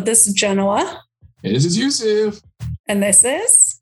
[0.00, 1.02] Hello, this is Genoa.
[1.44, 2.40] And this is Yusuf.
[2.88, 3.78] And this is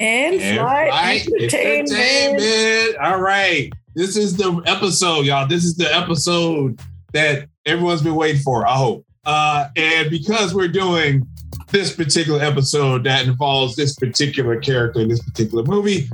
[0.00, 1.92] In Flight Entertainment.
[1.92, 2.96] Entertainment.
[2.96, 3.72] All right.
[3.94, 5.46] This is the episode, y'all.
[5.46, 6.80] This is the episode
[7.12, 9.06] that everyone's been waiting for, I hope.
[9.24, 11.28] Uh, and because we're doing
[11.70, 16.08] this particular episode that involves this particular character in this particular movie,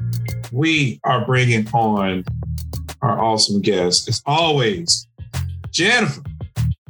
[0.53, 2.23] we are bringing on
[3.01, 5.09] our awesome guest, as always,
[5.71, 6.21] Jennifer.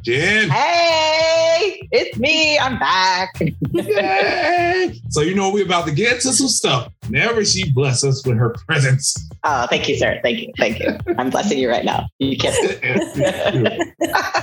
[0.01, 0.49] Jen.
[0.49, 2.57] Hey, it's me.
[2.57, 3.41] I'm back.
[3.71, 4.99] Yay!
[5.09, 6.91] So you know we're about to get to some stuff.
[7.09, 9.15] Never she bless us with her presence.
[9.43, 10.19] Oh, thank you, sir.
[10.23, 10.53] Thank you.
[10.57, 10.97] Thank you.
[11.17, 12.07] I'm blessing you right now.
[12.19, 12.55] You can't.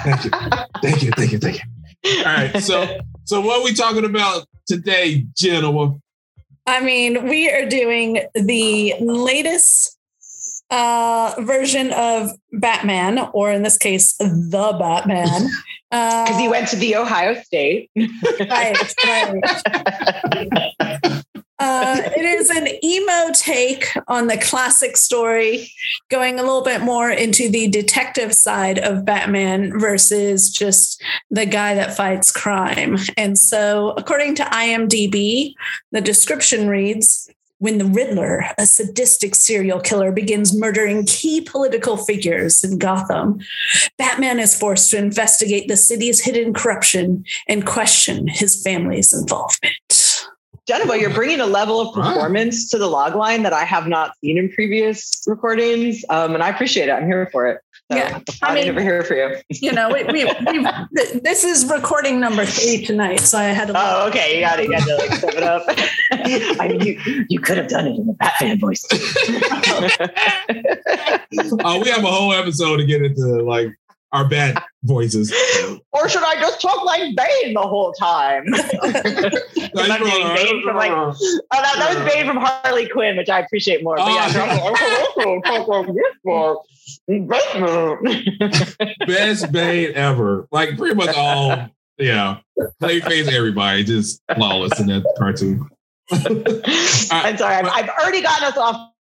[0.02, 0.30] thank you.
[0.82, 1.10] Thank you.
[1.12, 1.38] Thank you.
[1.38, 1.60] Thank
[2.04, 2.18] you.
[2.18, 2.62] All right.
[2.62, 5.96] So so what are we talking about today, Genoa?
[6.66, 9.95] I mean, we are doing the latest
[10.70, 15.48] uh, version of Batman, or in this case, the Batman.
[15.88, 17.90] Because uh, he went to the Ohio State.
[17.96, 19.40] right, right.
[21.58, 25.70] Uh, it is an emo take on the classic story,
[26.10, 31.74] going a little bit more into the detective side of Batman versus just the guy
[31.74, 32.98] that fights crime.
[33.16, 35.54] And so, according to IMDb,
[35.92, 42.62] the description reads when the Riddler, a sadistic serial killer, begins murdering key political figures
[42.62, 43.40] in Gotham,
[43.96, 49.74] Batman is forced to investigate the city's hidden corruption and question his family's involvement.
[50.66, 54.12] Jennifer, you're bringing a level of performance to the log line that I have not
[54.20, 56.92] seen in previous recordings, um, and I appreciate it.
[56.92, 57.60] I'm here for it.
[57.90, 59.36] So yeah, I mean, over here for you.
[59.48, 60.66] You know, we, we, we,
[61.20, 63.74] this is recording number three tonight, so I had to.
[63.76, 64.64] Oh, okay, you got it.
[64.64, 65.62] You got to like step it up.
[66.60, 68.84] I mean, you you could have done it in the Batman voice.
[71.64, 73.68] uh, we have a whole episode to get into like
[74.16, 75.32] our bad voices.
[75.92, 78.44] or should I just talk like Bane the whole time?
[78.50, 81.14] that, Bane from like, oh,
[81.52, 83.96] that, that was Bane from Harley Quinn, which I appreciate more.
[83.96, 84.32] But yeah,
[89.06, 90.48] Best Bane ever.
[90.50, 92.38] Like pretty much all, yeah.
[92.80, 95.68] Play face everybody, just flawless in that cartoon.
[96.12, 98.92] I'm sorry, I've, I've already gotten us off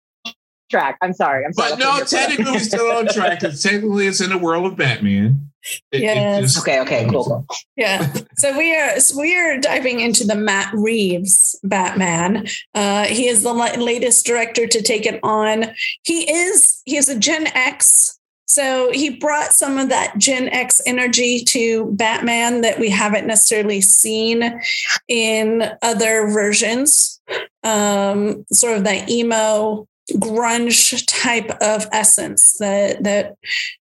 [0.70, 0.98] track.
[1.02, 1.46] I'm sorry.
[1.46, 1.72] I'm sorry.
[1.72, 5.52] But no, technically we're still on track because technically it's in the world of Batman.
[5.92, 6.38] It, yes.
[6.38, 6.80] It just, okay.
[6.82, 7.08] Okay.
[7.10, 7.24] Cool.
[7.24, 7.48] cool.
[7.76, 8.14] Yeah.
[8.38, 12.48] so we are we are diving into the Matt Reeves Batman.
[12.74, 15.66] Uh, he is the latest director to take it on.
[16.04, 18.20] He is he is a Gen X.
[18.48, 23.82] So he brought some of that Gen X energy to Batman that we haven't necessarily
[23.82, 24.62] seen
[25.08, 27.20] in other versions.
[27.64, 33.36] Um, sort of that emo grunge type of essence that that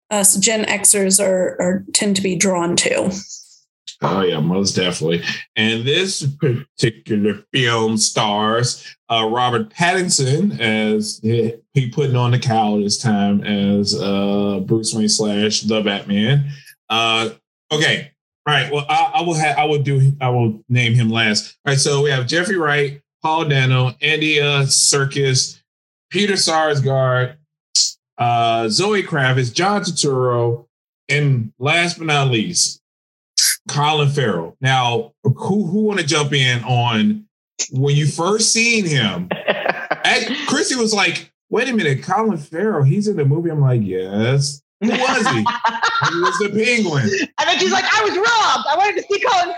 [0.10, 3.12] us Gen Xers are, are tend to be drawn to.
[4.04, 5.24] Oh yeah, most definitely.
[5.56, 12.82] And this particular film stars uh, Robert Pattinson as he, he putting on the cowl
[12.82, 16.50] this time as uh, Bruce Wayne slash the Batman.
[16.90, 17.30] Uh,
[17.72, 18.12] okay,
[18.48, 18.72] all right.
[18.72, 21.58] Well, I, I will have I will do I will name him last.
[21.66, 21.80] All right.
[21.80, 25.61] So we have Jeffrey Wright, Paul Dano, Andy uh, Serkis,
[26.12, 27.38] Peter Sarsgaard,
[28.18, 30.68] uh, Zoe Kravitz, John Turturro,
[31.10, 32.82] and last but not least,
[33.70, 34.56] Colin Farrell.
[34.62, 37.26] Now, who who want to jump in on
[37.72, 39.30] when you first seen him?
[40.48, 44.61] Chrissy was like, "Wait a minute, Colin Farrell, he's in the movie." I'm like, "Yes."
[44.82, 45.38] Who was he?
[45.38, 47.04] he was the penguin.
[47.38, 48.68] And then she's like, I was robbed.
[48.68, 49.56] I wanted to see Colin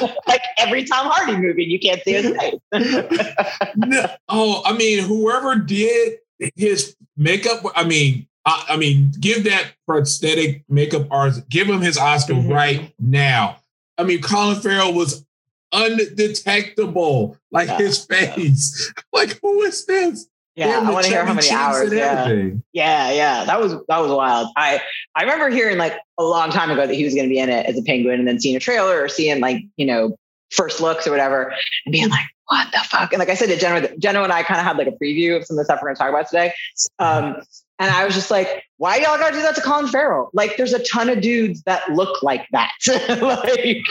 [0.00, 0.16] Farrell.
[0.26, 2.60] like every Tom Hardy movie, you can't see his face.
[3.76, 6.18] no, oh, I mean, whoever did
[6.56, 11.96] his makeup, I mean, I, I, mean, give that prosthetic makeup artist, give him his
[11.96, 12.50] Oscar mm-hmm.
[12.50, 13.58] right now.
[13.98, 15.24] I mean, Colin Farrell was
[15.70, 18.92] undetectable, like yeah, his face.
[18.96, 19.02] Yeah.
[19.12, 20.26] Like, who is this?
[20.54, 21.92] Yeah, I want to hear how many hours.
[21.92, 22.28] Yeah.
[22.72, 24.48] yeah, yeah, that was that was wild.
[24.56, 24.82] I
[25.14, 27.48] I remember hearing like a long time ago that he was going to be in
[27.48, 30.16] it as a penguin, and then seeing a trailer or seeing like you know
[30.50, 31.54] first looks or whatever,
[31.86, 33.12] and being like, what the fuck?
[33.12, 35.36] And like I said to Jenna, Jenna and I kind of had like a preview
[35.36, 36.52] of some of the stuff we're going to talk about today.
[36.98, 37.36] Um,
[37.78, 40.30] and I was just like, why y'all gotta do that to Colin Farrell?
[40.32, 42.70] Like, there's a ton of dudes that look like that.
[43.20, 43.84] like,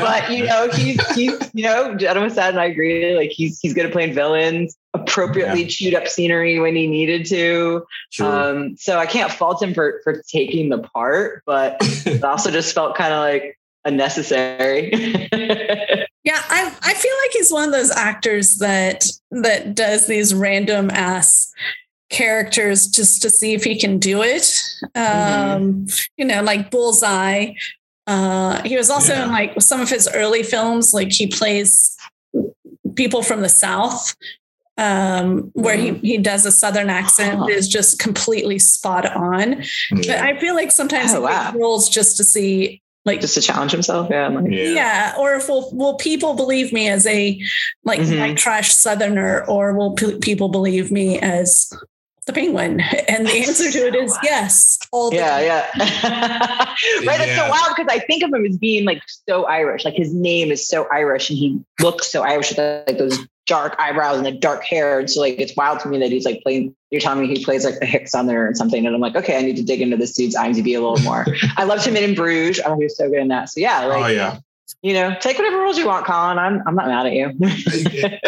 [0.00, 3.16] but you know, he's he's you know, Jenna said, and I agree.
[3.16, 5.68] Like, he's he's good at playing villains, appropriately yeah.
[5.68, 7.86] chewed up scenery when he needed to.
[8.20, 11.76] Um, so I can't fault him for for taking the part, but
[12.06, 14.90] it also just felt kind of like unnecessary.
[16.24, 20.90] yeah, I I feel like he's one of those actors that that does these random
[20.90, 21.52] ass
[22.10, 24.42] characters just to see if he can do it.
[24.96, 25.52] Mm-hmm.
[25.52, 25.86] Um,
[26.16, 27.54] you know, like Bullseye
[28.06, 29.24] Uh, he was also yeah.
[29.24, 31.96] in like some of his early films, like he plays
[32.96, 34.16] people from the South,
[34.80, 36.06] um, where he, mm-hmm.
[36.06, 39.62] he does a Southern accent is just completely spot on.
[39.92, 39.96] Yeah.
[39.96, 41.52] But I feel like sometimes oh, wow.
[41.54, 44.68] roles just to see like just to challenge himself yeah like, yeah.
[44.68, 45.14] yeah.
[45.18, 47.40] or if will will people believe me as a
[47.84, 48.34] like mm-hmm.
[48.34, 51.72] trash southerner or will p- people believe me as
[52.26, 52.80] the penguin?
[53.08, 54.78] And the answer to it is yes.
[54.92, 55.44] All yeah, time.
[55.44, 56.74] yeah.
[57.06, 57.18] right.
[57.18, 59.84] That's so wild because I think of him as being like so Irish.
[59.84, 63.74] Like his name is so Irish and he looks so Irish with like those dark
[63.80, 65.00] eyebrows and the dark hair.
[65.00, 67.44] And so like it's wild to me that he's like playing you're telling me he
[67.44, 68.86] plays like the Hicks on there and something.
[68.86, 71.26] And I'm like, okay, I need to dig into this dude's IMDb a little more.
[71.56, 72.60] I loved him in Bruges.
[72.64, 73.48] Oh, he was so good in that.
[73.48, 74.38] So yeah, like oh, yeah
[74.82, 76.38] you know, take whatever rules you want, Colin.
[76.38, 77.32] I'm I'm not mad at you.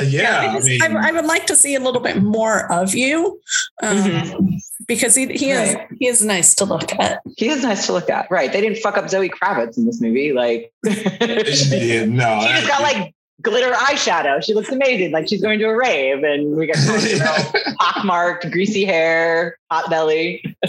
[0.03, 3.41] yeah, I, mean, I, I, would like to see a little bit more of you,
[3.83, 4.57] um, mm-hmm.
[4.87, 7.23] because he he is he is nice to look at.
[7.39, 8.53] He is nice to look at, right?
[8.53, 10.73] They didn't fuck up Zoe Kravitz in this movie, like.
[10.85, 14.43] yeah, no, she just got like glitter eyeshadow.
[14.43, 17.37] She looks amazing, like she's going to a rave, and we got you know,
[17.81, 20.43] pockmarked, greasy hair, hot belly.
[20.65, 20.69] Uh,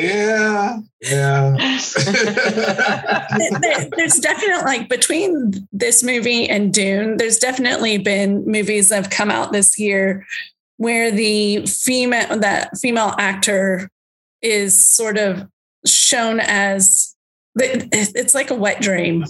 [0.00, 1.56] yeah, yeah.
[3.96, 9.30] there's definitely like between this movie and Dune, there's definitely been movies that have come
[9.30, 10.26] out this year
[10.78, 13.90] where the female that female actor
[14.40, 15.46] is sort of
[15.86, 17.14] shown as
[17.54, 19.24] it's like a wet dream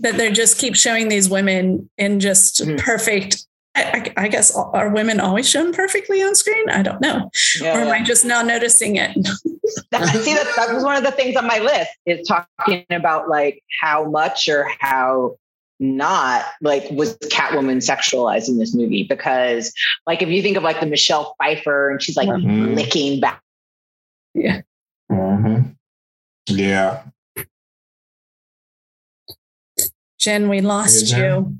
[0.00, 2.76] that they just keep showing these women in just mm-hmm.
[2.76, 6.68] perfect I, I, guess are women always shown perfectly on screen?
[6.68, 7.94] I don't know, yeah, or am yeah.
[7.94, 9.14] I just not noticing it?
[9.90, 13.30] that, see, that, that was one of the things on my list is talking about
[13.30, 15.36] like how much or how
[15.80, 19.72] not like was Catwoman sexualized in this movie because
[20.06, 22.74] like if you think of like the Michelle Pfeiffer and she's like mm-hmm.
[22.74, 23.40] licking back,
[24.34, 24.60] yeah,
[25.10, 25.70] mm-hmm.
[26.48, 27.04] yeah,
[30.22, 31.56] Jen, we lost you.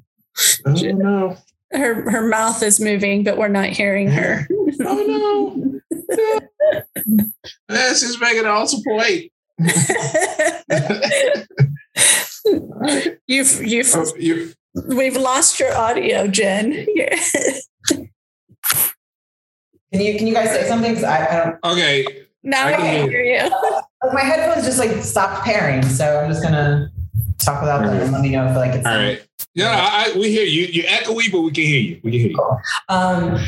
[0.64, 1.36] Oh no.
[1.72, 4.46] Her her mouth is moving, but we're not hearing her.
[4.80, 6.40] oh no.
[7.68, 9.32] This is making it also polite.
[13.26, 14.52] you've you've oh, you
[14.88, 16.72] we've lost your audio, Jen.
[17.88, 18.08] can
[19.92, 21.04] you can you guys say something?
[21.04, 21.58] I, I don't.
[21.64, 22.06] Okay.
[22.44, 23.50] Now I, can hear you.
[24.12, 26.91] My headphones just like stopped pairing, so I'm just gonna
[27.44, 29.22] talk without them and let me know if like it's all right.
[29.54, 30.66] Yeah, I, we hear you.
[30.66, 32.00] You echoey, but we can hear you.
[32.02, 32.36] We can hear you.
[32.36, 32.60] Cool.
[32.88, 33.38] Um,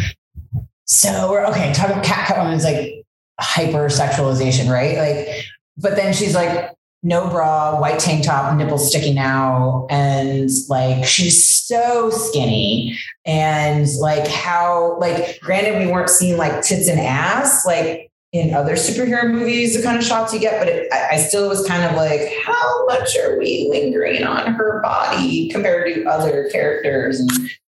[0.85, 1.73] so we're okay.
[1.73, 3.05] Talk about Cat Catwoman's like
[3.41, 4.99] hyper sexualization, right?
[4.99, 5.44] Like,
[5.76, 11.49] but then she's like no bra, white tank top, nipples sticking out, and like she's
[11.49, 12.99] so skinny.
[13.26, 18.75] And like how like granted we weren't seeing like tits and ass, like in other
[18.75, 21.85] superhero movies, the kind of shots you get, but it, I, I still was kind
[21.85, 27.21] of like, how much are we lingering on her body compared to other characters?
[27.21, 27.31] And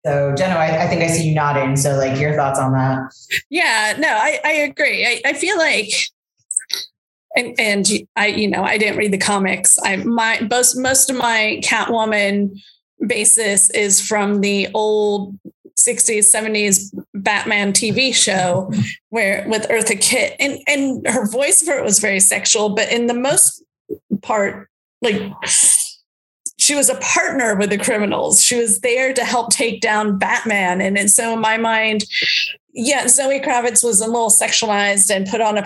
[0.07, 1.77] so, Jenna, I, I, think I see you nodding.
[1.77, 3.13] So, like, your thoughts on that?
[3.51, 5.05] Yeah, no, I, I agree.
[5.05, 5.91] I, I feel like,
[7.37, 7.87] and and
[8.17, 9.79] I, you know, I didn't read the comics.
[9.85, 12.59] I my most most of my Catwoman
[13.07, 15.39] basis is from the old
[15.79, 18.71] 60s 70s batman tv show
[19.11, 23.07] where with eartha kitt and and her voice for it was very sexual but in
[23.07, 23.63] the most
[24.23, 24.69] part
[25.03, 25.21] like
[26.59, 30.81] she was a partner with the criminals she was there to help take down batman
[30.81, 32.05] and, and so in my mind
[32.79, 35.65] yeah, Zoe Kravitz was a little sexualized and put on a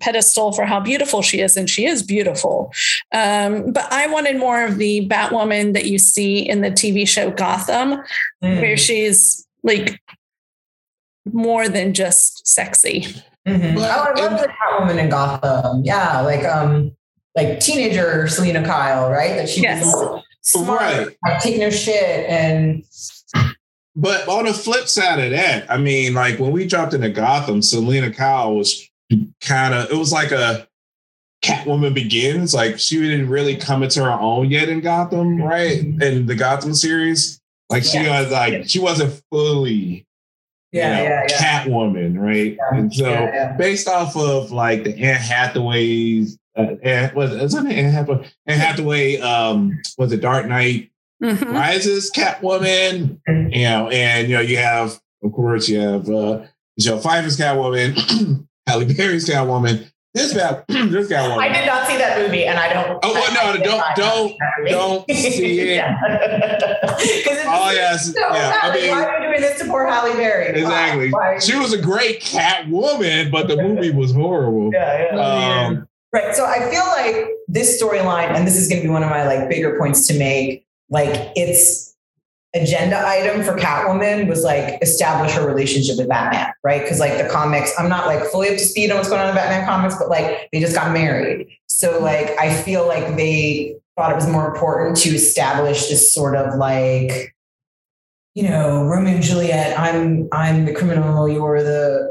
[0.00, 2.72] pedestal for how beautiful she is, and she is beautiful.
[3.12, 7.32] Um, but I wanted more of the Batwoman that you see in the TV show
[7.32, 8.00] Gotham,
[8.42, 8.60] mm.
[8.60, 10.00] where she's like
[11.24, 13.06] more than just sexy.
[13.46, 13.78] Mm-hmm.
[13.78, 15.82] oh, I love the Catwoman in Gotham.
[15.84, 16.96] Yeah, like um,
[17.36, 19.36] like teenager Selina Kyle, right?
[19.36, 19.84] That she yes.
[19.84, 21.16] was smart, right.
[21.24, 22.84] like, take no shit, and.
[23.94, 27.60] But on the flip side of that, I mean, like when we dropped into Gotham,
[27.60, 28.88] Selina Kyle was
[29.42, 30.66] kind of it was like a
[31.44, 32.54] Catwoman begins.
[32.54, 35.80] Like she didn't really come into her own yet in Gotham, right?
[35.80, 36.02] Mm-hmm.
[36.02, 37.41] In the Gotham series.
[37.72, 40.06] Like she was like she wasn't fully
[40.72, 41.64] yeah, you know, yeah, yeah.
[41.64, 42.56] Catwoman, right?
[42.56, 43.52] Yeah, and so yeah, yeah.
[43.56, 48.30] based off of like the Anne Hathaway's uh, Anne, was is it Anne Hathaway?
[48.46, 50.90] Anne Hathaway um was it Dark Knight
[51.22, 51.52] mm-hmm.
[51.52, 53.52] Rises Catwoman, mm-hmm.
[53.52, 56.40] you know, and you know, you have of course you have uh
[56.78, 61.28] Michelle Pfeiffer's Catwoman, Halle Berry's Catwoman, this guy, this guy.
[61.28, 61.38] Won.
[61.38, 62.98] I did not see that movie, and I don't.
[63.02, 65.84] Oh well, no, don't, don't, don't see it.
[67.46, 68.58] oh yes, no, yeah.
[68.62, 70.48] I mean, why are you doing this to poor Halle Berry?
[70.60, 71.10] Exactly.
[71.10, 71.34] Why?
[71.34, 71.38] Why?
[71.38, 74.70] She was a great Catwoman, but the movie was horrible.
[74.72, 75.66] Yeah, yeah.
[75.66, 76.36] Um, Right.
[76.36, 79.26] So I feel like this storyline, and this is going to be one of my
[79.26, 81.91] like bigger points to make, like it's
[82.54, 86.82] agenda item for Catwoman was like establish her relationship with Batman, right?
[86.82, 89.28] Because like the comics, I'm not like fully up to speed on what's going on
[89.30, 91.48] in Batman comics, but like they just got married.
[91.68, 96.36] So like I feel like they thought it was more important to establish this sort
[96.36, 97.34] of like,
[98.34, 102.10] you know, Romeo and Juliet, I'm I'm the criminal, you're the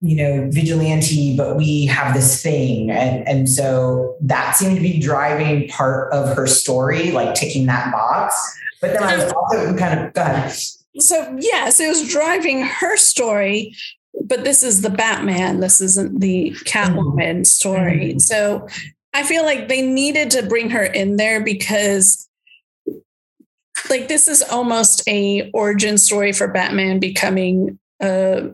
[0.00, 2.90] you know, vigilante, but we have this thing.
[2.90, 7.90] And, and so that seemed to be driving part of her story, like ticking that
[7.90, 8.36] box.
[8.80, 10.56] But then I was also kind of, ahead.
[10.98, 13.74] So, yes, it was driving her story,
[14.24, 15.60] but this is the Batman.
[15.60, 17.42] This isn't the Catwoman mm-hmm.
[17.44, 18.10] story.
[18.10, 18.18] Mm-hmm.
[18.18, 18.66] So
[19.12, 22.28] I feel like they needed to bring her in there because
[23.90, 28.50] like this is almost a origin story for Batman becoming a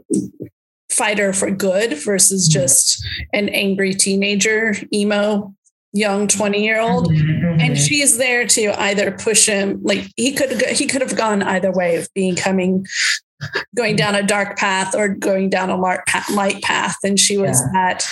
[0.91, 2.61] fighter for good versus mm-hmm.
[2.61, 5.55] just an angry teenager, emo,
[5.95, 7.11] young 20 year old.
[7.11, 7.61] Mm-hmm.
[7.61, 11.73] And she's there to either push him, like he could he could have gone either
[11.73, 12.87] way of becoming
[13.75, 16.97] going down a dark path or going down a light path.
[17.03, 17.71] And she was yeah.
[17.73, 18.07] that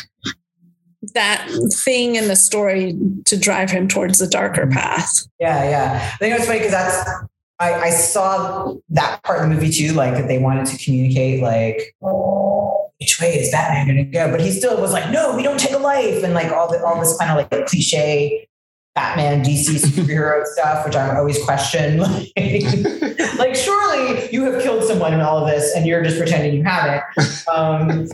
[1.15, 1.49] that
[1.85, 2.97] thing in the story
[3.27, 4.79] to drive him towards the darker mm-hmm.
[4.79, 5.11] path.
[5.41, 6.11] Yeah, yeah.
[6.15, 7.11] I think it's funny because that's
[7.59, 11.95] I, I, saw that part of the movie too, like they wanted to communicate like,
[12.03, 14.31] oh, which way is Batman going to go?
[14.31, 16.85] But he still was like, no, we don't take a life, and like all the
[16.85, 18.49] all this kind of like cliche
[18.95, 22.03] Batman DC superhero stuff, which I always question.
[22.37, 26.55] Like, like, surely you have killed someone in all of this, and you're just pretending
[26.55, 27.03] you haven't.
[27.49, 28.09] Um,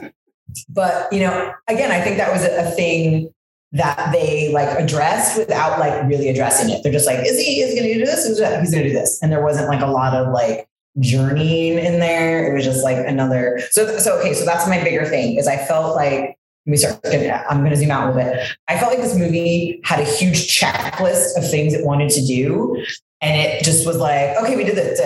[0.68, 3.32] but you know, again, I think that was a, a thing
[3.72, 6.82] that they like addressed without like really addressing it.
[6.82, 8.26] They're just like, is he is he gonna do this?
[8.26, 9.20] He's gonna do this.
[9.22, 10.68] And there wasn't like a lot of like
[10.98, 12.50] journeying in there.
[12.50, 15.56] It was just like another so so okay, so that's my bigger thing is I
[15.56, 18.48] felt like me start I'm gonna zoom out a little bit.
[18.68, 22.84] I felt like this movie had a huge checklist of things it wanted to do.
[23.20, 25.00] And it just was like, okay, we did this,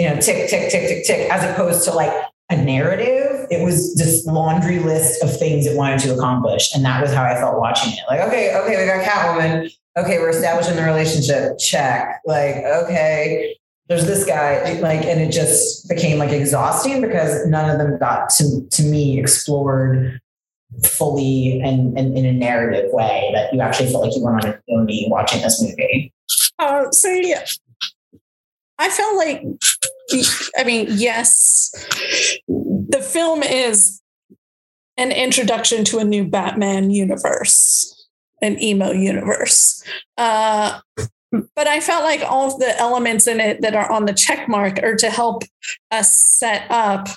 [0.00, 2.12] you know, tick, tick, tick, tick, tick, as opposed to like
[2.48, 3.46] a narrative.
[3.50, 6.74] It was this laundry list of things it wanted to accomplish.
[6.74, 7.98] And that was how I felt watching it.
[8.08, 9.70] Like, okay, okay, we got Catwoman.
[9.98, 11.58] Okay, we're establishing the relationship.
[11.58, 12.22] Check.
[12.24, 13.56] Like, okay,
[13.88, 14.78] there's this guy.
[14.80, 19.18] Like, and it just became like exhausting because none of them got to, to me
[19.18, 20.20] explored
[20.84, 24.50] fully and, and in a narrative way that you actually felt like you went on
[24.50, 26.12] a journey watching this movie.
[26.58, 27.44] Uh, so yeah,
[28.78, 29.42] I felt like
[30.56, 31.70] I mean, yes,
[32.48, 34.00] the film is
[34.96, 38.08] an introduction to a new Batman universe,
[38.40, 39.82] an emo universe.
[40.16, 40.80] Uh,
[41.32, 44.48] but I felt like all of the elements in it that are on the check
[44.48, 45.42] mark are to help
[45.90, 47.08] us set up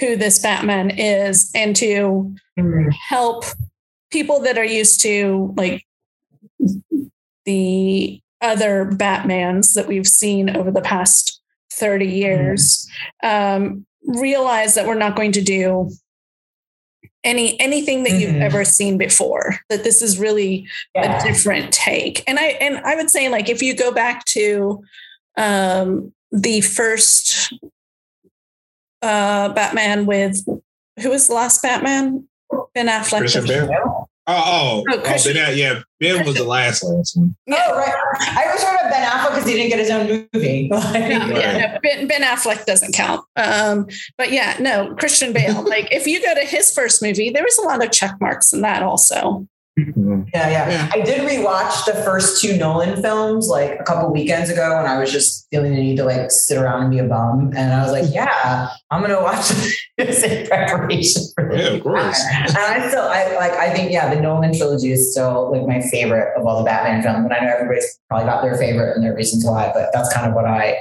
[0.00, 2.88] who this Batman is and to mm-hmm.
[3.08, 3.44] help
[4.10, 5.84] people that are used to like
[7.44, 11.40] the other Batmans that we've seen over the past
[11.72, 12.88] 30 years
[13.22, 15.90] um, realize that we're not going to do
[17.28, 18.42] any anything that you've mm-hmm.
[18.42, 21.22] ever seen before that this is really yeah.
[21.22, 24.82] a different take and i and i would say like if you go back to
[25.36, 27.52] um the first
[29.02, 30.42] uh batman with
[31.00, 32.26] who was the last batman
[32.74, 33.97] ben affleck Christian Bale.
[34.30, 37.34] Oh, oh, oh, oh ben, yeah, Ben was the last last one.
[37.50, 37.94] Oh, right.
[38.20, 40.68] I was talking about Ben Affleck because he didn't get his own movie.
[40.70, 43.24] no, yeah, no, ben, ben, Affleck doesn't count.
[43.36, 43.86] Um,
[44.18, 45.62] but yeah, no, Christian Bale.
[45.66, 48.52] like if you go to his first movie, there was a lot of check marks
[48.52, 49.48] in that also.
[49.86, 50.22] Mm-hmm.
[50.34, 50.90] Yeah, yeah, yeah.
[50.92, 54.98] I did rewatch the first two Nolan films like a couple weekends ago when I
[54.98, 57.52] was just feeling the need to like sit around and be a bum.
[57.56, 59.48] And I was like, yeah, I'm gonna watch
[59.98, 61.60] this in preparation for this.
[61.60, 62.20] Yeah, of course.
[62.48, 65.80] And I still I like I think, yeah, the Nolan trilogy is still like my
[65.88, 67.24] favorite of all the Batman films.
[67.24, 70.26] And I know everybody's probably got their favorite and their reasons why, but that's kind
[70.26, 70.76] of what I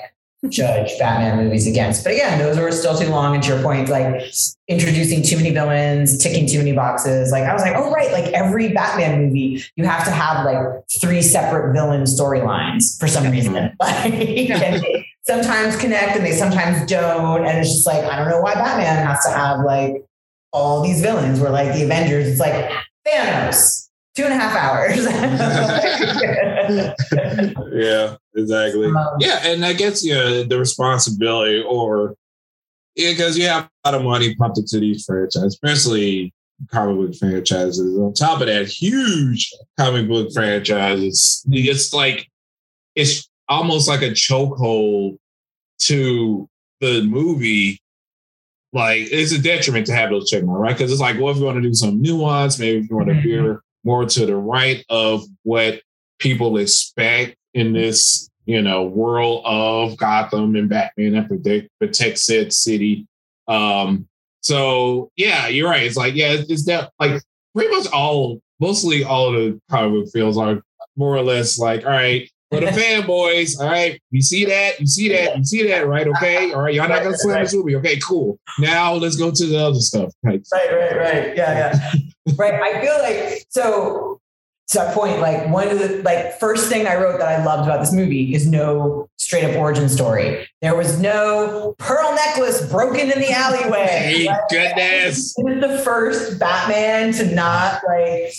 [0.49, 2.03] judge Batman movies against.
[2.03, 3.33] But again, those were still too long.
[3.33, 4.23] And to your point, like
[4.67, 7.31] introducing too many villains, ticking too many boxes.
[7.31, 10.83] Like I was like, oh right, like every Batman movie, you have to have like
[11.01, 13.53] three separate villain storylines for some reason.
[13.53, 13.73] Mm-hmm.
[13.79, 17.45] Like, sometimes connect and they sometimes don't.
[17.45, 20.05] And it's just like, I don't know why Batman has to have like
[20.53, 22.71] all these villains where like the Avengers, it's like
[23.05, 23.86] Thanos,
[24.17, 24.97] two and a half hours.
[27.71, 28.87] yeah, exactly.
[28.87, 32.15] Um, yeah, and I guess you know the responsibility or
[32.95, 36.33] because you have a lot of money pumped into these franchises, especially
[36.71, 37.99] comic book franchises.
[37.99, 41.45] On top of that, huge comic book franchises.
[41.51, 42.27] It's like
[42.95, 45.19] it's almost like a chokehold
[45.81, 46.49] to
[46.81, 47.79] the movie.
[48.73, 50.75] Like it's a detriment to have those check marks, right?
[50.75, 53.09] Because it's like, well, if you want to do some nuance, maybe if you want
[53.09, 55.81] to veer more to the right of what
[56.19, 62.53] people expect in this, you know, world of Gotham and Batman and protect, protect said
[62.53, 63.07] city.
[63.47, 64.07] Um,
[64.41, 65.83] so yeah, you're right.
[65.83, 67.21] It's like, yeah, it's, it's that like
[67.55, 70.61] pretty much all, mostly all of the comic book films are
[70.95, 74.87] more or less like, all right, for the fanboys, all right, you see that, you
[74.87, 76.07] see that, you see that, right?
[76.07, 77.75] Okay, all right, y'all not gonna slam this movie.
[77.75, 78.39] Okay, cool.
[78.59, 80.13] Now let's go to the other stuff.
[80.23, 81.35] Right, right, right.
[81.35, 81.91] Yeah, yeah.
[82.37, 82.53] right.
[82.53, 84.21] I feel like so
[84.69, 87.67] to that point, like one of the like first thing I wrote that I loved
[87.67, 90.47] about this movie is no straight up origin story.
[90.61, 93.87] There was no pearl necklace broken in the alleyway.
[93.87, 95.33] Thank like, goodness.
[95.35, 98.33] This is the first Batman to not like.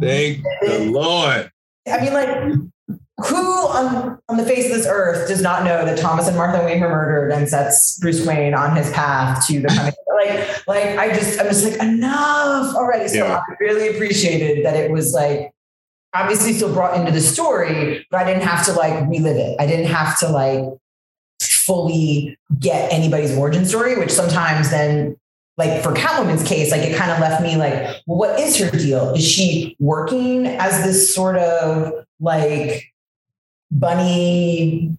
[0.00, 1.50] Thank the Lord.
[1.86, 2.54] I mean, like,
[3.18, 6.64] who on, on the face of this earth does not know that Thomas and Martha
[6.64, 10.98] Wayne were murdered and sets Bruce Wayne on his path to the kind like, like
[10.98, 13.08] I just, I was like, enough already.
[13.08, 13.40] So yeah.
[13.48, 15.52] I really appreciated that it was like
[16.12, 19.56] obviously still brought into the story, but I didn't have to like relive it.
[19.60, 20.64] I didn't have to like
[21.40, 25.16] fully get anybody's origin story, which sometimes then
[25.56, 27.72] like for Catwoman's case, like it kind of left me like,
[28.06, 29.14] well, what is her deal?
[29.14, 32.93] Is she working as this sort of like
[33.74, 34.96] bunny,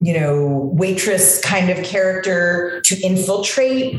[0.00, 3.94] you know, waitress kind of character to infiltrate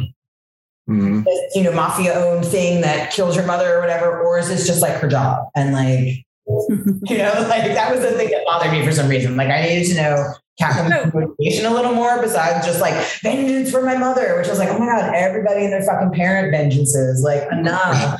[0.89, 1.24] mm-hmm.
[1.24, 4.22] this, you know, mafia owned thing that kills your mother or whatever?
[4.22, 5.50] Or is this just like her job?
[5.55, 9.36] And like, you know, like that was the thing that bothered me for some reason.
[9.36, 13.82] Like I needed to know Catwoman's motivation a little more besides just like vengeance for
[13.82, 17.24] my mother, which was like, oh my God, everybody and their fucking parent vengeances.
[17.24, 18.19] Like enough.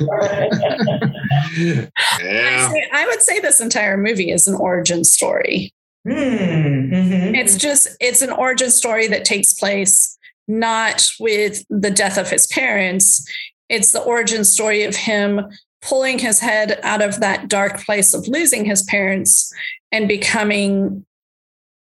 [1.58, 1.88] yeah.
[2.20, 5.72] I, I, would say this entire movie is an origin story.
[6.06, 7.34] Mm, mm-hmm.
[7.34, 10.16] It's just, it's an origin story that takes place
[10.48, 13.28] not with the death of his parents.
[13.68, 15.46] It's the origin story of him
[15.82, 19.52] pulling his head out of that dark place of losing his parents
[19.92, 21.04] and becoming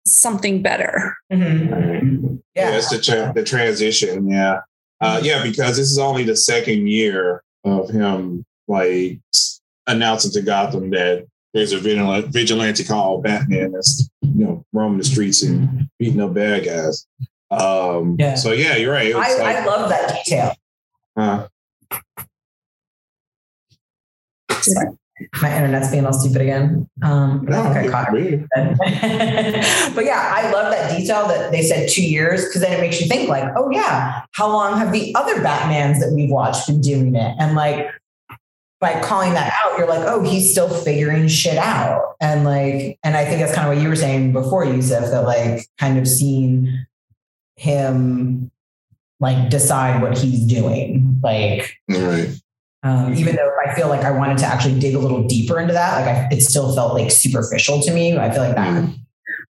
[0.05, 1.15] something better.
[1.31, 2.35] Mm-hmm.
[2.55, 4.27] Yeah, it's the tra- the transition.
[4.27, 4.61] Yeah,
[4.99, 9.19] uh, yeah, because this is only the second year of him like
[9.87, 15.43] announcing to Gotham that there's a vigilante called Batman that's you know roaming the streets
[15.43, 17.05] and beating up bad guys.
[17.49, 18.35] Um, yeah.
[18.35, 19.13] So yeah, you're right.
[19.13, 20.55] I, like, I love that detail.
[21.17, 21.47] Uh,
[25.41, 26.89] my internet's being all stupid again.
[27.01, 28.45] Um, no, I think I caught it.
[29.95, 33.01] but yeah, I love that detail that they said two years because then it makes
[33.01, 36.81] you think like, oh yeah, how long have the other Batmans that we've watched been
[36.81, 37.35] doing it?
[37.39, 37.87] And like
[38.79, 42.15] by calling that out, you're like, oh, he's still figuring shit out.
[42.19, 45.23] And like, and I think that's kind of what you were saying before, Yusuf, that
[45.23, 46.85] like kind of seeing
[47.55, 48.51] him
[49.19, 51.19] like decide what he's doing.
[51.23, 52.29] Like, right.
[52.83, 55.73] Um, even though I feel like I wanted to actually dig a little deeper into
[55.73, 58.17] that, like I, it still felt like superficial to me.
[58.17, 58.95] I feel like that mm.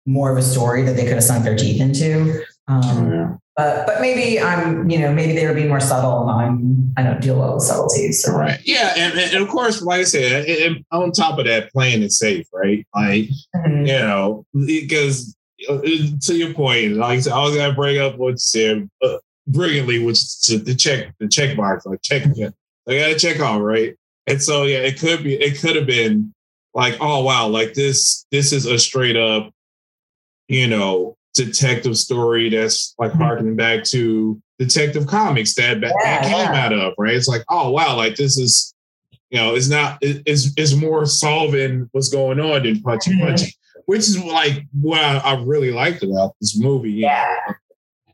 [0.06, 2.44] more of a story that they could have sunk their teeth into.
[2.68, 3.38] Um, oh.
[3.58, 7.04] But but maybe I'm you know maybe they were being more subtle and I'm I
[7.04, 8.24] don't deal well with subtleties.
[8.24, 8.34] So.
[8.34, 8.60] Right.
[8.64, 12.12] Yeah, and, and of course, like I said, and on top of that, playing it
[12.14, 12.88] safe, right?
[12.96, 13.86] Like mm-hmm.
[13.86, 15.36] you know because
[15.70, 18.90] uh, to your point, like I said, I was gonna bring up what you said
[19.04, 19.18] uh,
[19.48, 22.24] brilliantly, which the check the check box, like check
[22.88, 23.96] I got to check off, right?
[24.28, 26.34] And so yeah, it could be, it could have been
[26.74, 29.52] like, oh wow, like this, this is a straight up,
[30.48, 33.22] you know, detective story that's like mm-hmm.
[33.22, 36.66] harkening back to Detective Comics that yeah, came yeah.
[36.66, 37.16] out of, right?
[37.16, 38.74] It's like, oh wow, like this is,
[39.30, 43.28] you know, it's not, it's it's more solving what's going on than punchy mm-hmm.
[43.28, 46.92] punchy, which is like what I, I really liked about this movie.
[46.92, 47.36] Yeah.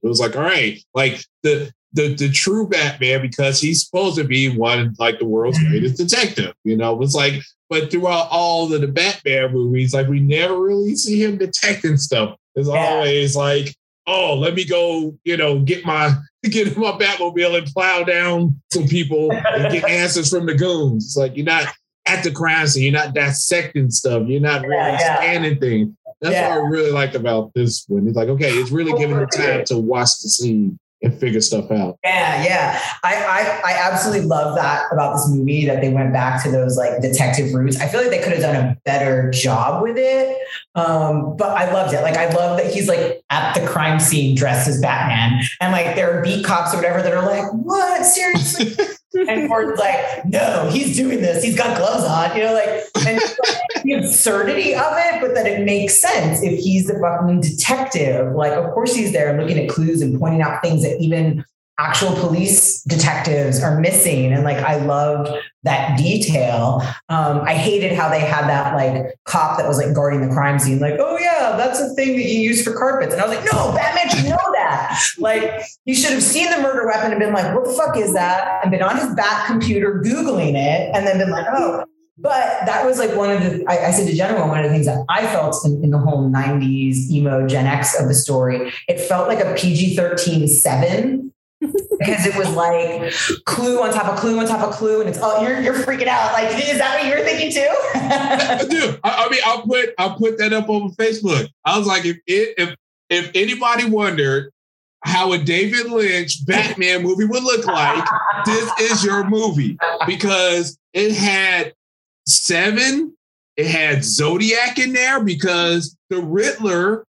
[0.02, 4.24] It was like, all right, like the the the true Batman because he's supposed to
[4.24, 5.72] be one like the world's mm-hmm.
[5.72, 6.54] greatest detective.
[6.64, 10.96] You know, it's like, but throughout all of the Batman movies, like we never really
[10.96, 12.38] see him detecting stuff.
[12.56, 17.58] It's always like, oh, let me go, you know, get my get in my Batmobile
[17.58, 21.06] and plow down some people and get answers from the goons.
[21.06, 21.68] It's like you're not
[22.06, 25.16] at the crime scene, you're not dissecting stuff, you're not really yeah, yeah.
[25.18, 25.94] scanning things.
[26.22, 26.50] That's yeah.
[26.50, 28.08] what I really liked about this one.
[28.08, 31.70] It's like, okay, it's really giving you time to watch the scene and figure stuff
[31.72, 32.00] out.
[32.04, 32.80] Yeah, yeah.
[33.04, 36.78] I, I I absolutely love that about this movie that they went back to those
[36.78, 37.80] like detective roots.
[37.80, 40.38] I feel like they could have done a better job with it.
[40.76, 42.02] Um, but I loved it.
[42.02, 45.42] Like I love that he's like at the crime scene dressed as Batman.
[45.62, 48.06] And like there are beat cops or whatever that are like, what?
[48.06, 48.76] Seriously?
[49.28, 51.44] and Gordon's like, no, he's doing this.
[51.44, 55.46] He's got gloves on, you know, like, and like the absurdity of it, but that
[55.46, 58.36] it makes sense if he's the fucking detective.
[58.36, 61.46] Like, of course he's there looking at clues and pointing out things that even
[61.80, 65.30] actual police detectives are missing and like i loved
[65.62, 70.28] that detail um, i hated how they had that like cop that was like guarding
[70.28, 73.22] the crime scene like oh yeah that's a thing that you use for carpets and
[73.22, 74.57] i was like no batman should know that
[75.18, 78.14] like he should have seen the murder weapon and been like what the fuck is
[78.14, 81.84] that and been on his back computer googling it and then been like oh
[82.18, 84.72] but that was like one of the, I, I said to General, one of the
[84.72, 88.74] things that I felt in, in, the whole 90s emo Gen X of the story,
[88.88, 93.12] it felt like a PG 13 seven because it was like
[93.46, 95.00] clue on top of clue on top of clue.
[95.00, 96.34] And it's, oh, you're, you're freaking out.
[96.34, 98.70] Like, is that what you were thinking too?
[98.70, 101.48] Dude, I, I mean, I'll put, I'll put that up on Facebook.
[101.66, 102.76] I was like, if it, if,
[103.10, 104.52] if anybody wondered
[105.04, 108.04] how a David Lynch Batman movie would look like,
[108.46, 111.74] this is your movie because it had
[112.26, 113.16] seven,
[113.56, 117.06] it had Zodiac in there because the Riddler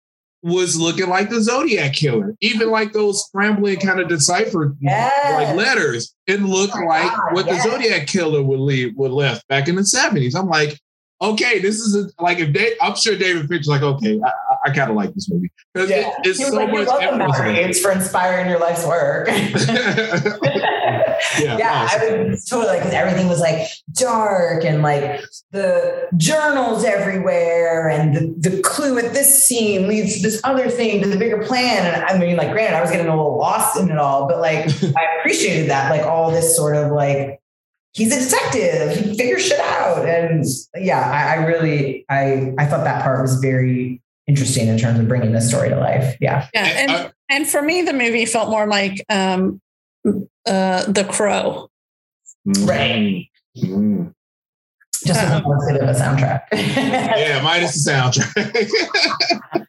[0.43, 2.35] was looking like the Zodiac killer.
[2.41, 5.35] Even like those scrambling kind of deciphered yes.
[5.35, 7.63] like letters, it looked oh like God, what yes.
[7.65, 10.35] the Zodiac killer would leave would left back in the 70s.
[10.37, 10.79] I'm like,
[11.23, 14.33] okay, this is a, like if they, I'm sure David Fincher's like, okay, I,
[14.67, 16.09] I kind of like this movie because yeah.
[16.09, 16.89] it, it's so like, much.
[16.91, 19.29] It's for inspiring your life's work.
[21.39, 27.89] yeah, yeah I was totally because everything was like dark and like the journals everywhere,
[27.89, 31.43] and the, the clue at this scene leads to this other thing to the bigger
[31.45, 31.87] plan.
[31.87, 34.41] And I mean, like, granted, I was getting a little lost in it all, but
[34.41, 37.42] like, I appreciated that, like all this sort of like
[37.93, 39.05] he's a detective.
[39.05, 40.09] He figures shit out.
[40.09, 40.45] And
[40.77, 45.09] yeah, I, I, really, I, I thought that part was very interesting in terms of
[45.09, 46.17] bringing this story to life.
[46.21, 46.49] Yeah.
[46.55, 46.65] Yeah.
[46.65, 49.61] And, and for me, the movie felt more like um,
[50.05, 51.69] uh, The Crow.
[52.45, 53.27] Right.
[53.57, 54.09] Mm-hmm
[55.05, 56.43] just with a bit of a soundtrack.
[56.53, 58.35] yeah, minus the soundtrack.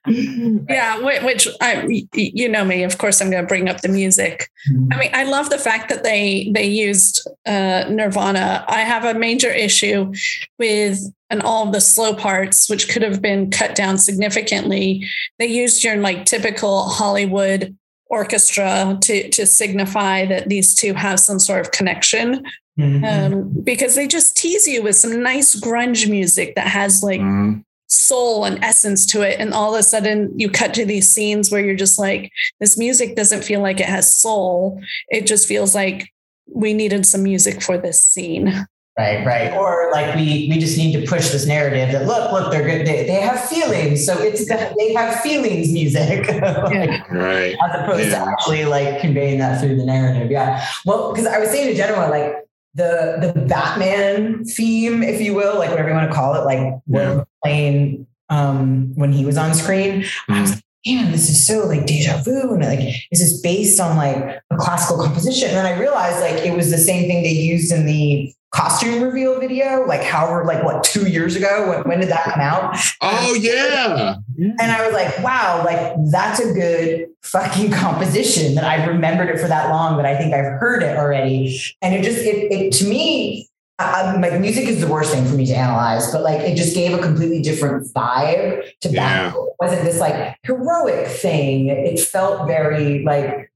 [0.69, 2.83] yeah, which I, you know me.
[2.83, 4.49] Of course, I'm going to bring up the music.
[4.69, 4.93] Mm-hmm.
[4.93, 8.65] I mean, I love the fact that they they used uh, Nirvana.
[8.67, 10.13] I have a major issue
[10.59, 15.09] with and all of the slow parts, which could have been cut down significantly.
[15.39, 17.75] They used your like typical Hollywood
[18.07, 22.45] orchestra to to signify that these two have some sort of connection
[22.79, 23.33] Mm-hmm.
[23.33, 27.59] Um, because they just tease you with some nice grunge music that has like mm-hmm.
[27.87, 29.39] soul and essence to it.
[29.39, 32.77] And all of a sudden you cut to these scenes where you're just like, this
[32.77, 34.81] music doesn't feel like it has soul.
[35.09, 36.11] It just feels like
[36.47, 38.65] we needed some music for this scene.
[38.97, 39.51] Right, right.
[39.53, 42.85] Or like we we just need to push this narrative that look, look, they're good.
[42.85, 47.55] They, they have feelings, so it's they have feelings music, like, right?
[47.55, 48.23] As opposed yeah.
[48.23, 50.29] to actually like conveying that through the narrative.
[50.29, 50.63] Yeah.
[50.85, 52.35] Well, because I was saying to Jenna, like
[52.75, 56.79] the the Batman theme, if you will, like whatever you want to call it, like
[56.87, 57.23] yeah.
[57.43, 60.01] playing um, when he was on screen.
[60.01, 60.33] Mm-hmm.
[60.33, 63.41] I was like, man, this is so like deja vu, and like is this is
[63.41, 65.49] based on like a classical composition.
[65.49, 69.01] And then I realized like it was the same thing they used in the costume
[69.01, 71.69] reveal video, like however, like what, two years ago?
[71.69, 72.77] When, when did that come out?
[73.01, 74.17] Oh, yeah.
[74.37, 79.39] And I was like, wow, like that's a good fucking composition that I've remembered it
[79.39, 81.59] for that long, but I think I've heard it already.
[81.81, 85.33] And it just, it, it to me, I, like music is the worst thing for
[85.33, 89.29] me to analyze, but like it just gave a completely different vibe to yeah.
[89.29, 91.69] It wasn't this like heroic thing.
[91.69, 93.51] It felt very like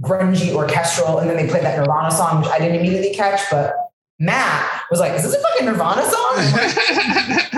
[0.00, 1.18] grungy orchestral.
[1.18, 3.74] And then they played that Nirvana song, which I didn't immediately catch, but
[4.20, 6.36] Matt was like, is this a fucking Nirvana song?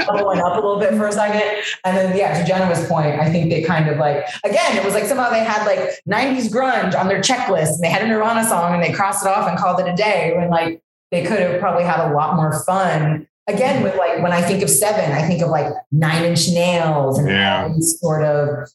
[0.15, 1.65] Leveling up a little bit for a second.
[1.85, 4.95] And then, yeah, to Jenna's point, I think they kind of like, again, it was
[4.95, 8.47] like somehow they had like 90s grunge on their checklist and they had a Nirvana
[8.49, 11.41] song and they crossed it off and called it a day when like they could
[11.41, 13.27] have probably had a lot more fun.
[13.49, 17.19] Again, with like, when I think of seven, I think of like nine inch nails
[17.19, 17.73] and yeah.
[17.81, 18.69] sort of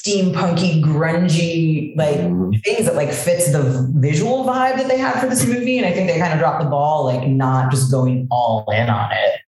[0.00, 2.52] steampunky, grungy, like mm-hmm.
[2.64, 5.78] things that like fits the visual vibe that they had for this movie.
[5.78, 8.88] And I think they kind of dropped the ball, like not just going all in
[8.88, 9.40] on it.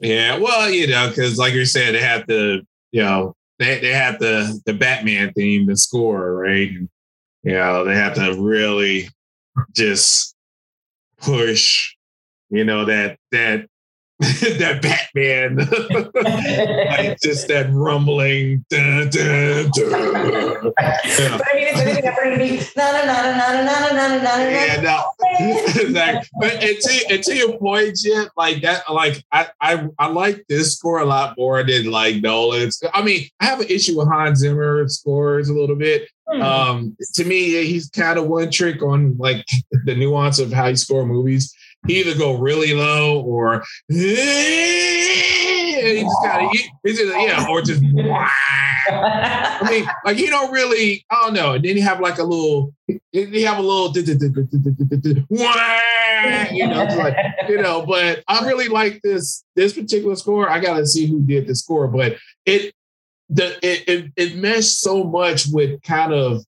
[0.00, 3.92] Yeah, well, you know, because like you said, they had the, you know, they they
[3.92, 6.70] had the the Batman theme, the score, right?
[6.70, 6.88] And,
[7.42, 9.08] you know, they have to really
[9.72, 10.34] just
[11.20, 11.94] push,
[12.50, 13.68] you know, that that
[14.58, 18.64] that Batman, like just that rumbling.
[18.70, 20.72] Dun, dun, dun.
[21.04, 21.36] Yeah.
[21.36, 24.08] But I mean, it's anything ever to be na na na na na na na
[24.08, 24.48] na na.
[24.48, 25.04] Yeah, no.
[26.40, 30.44] But and to, and to your point, Jim, like that, like I, I I like
[30.48, 32.82] this score a lot more than like Nolan's.
[32.94, 36.08] I mean, I have an issue with Hans Zimmer scores a little bit.
[36.28, 36.40] Hmm.
[36.40, 39.44] Um, to me, he's kind of one trick on like
[39.84, 41.54] the nuance of how you score movies
[41.86, 44.04] he either go really low or he
[46.02, 46.68] just of, he,
[47.26, 47.82] yeah, or just,
[48.90, 51.54] I mean, like he don't really, I don't know.
[51.54, 53.92] And then you have like a little, you have a little,
[56.52, 57.16] you know, like,
[57.48, 57.84] you know.
[57.86, 60.48] But I really like this this particular score.
[60.48, 62.16] I got to see who did the score, but
[62.46, 62.74] it
[63.28, 66.44] the it, it it meshed so much with kind of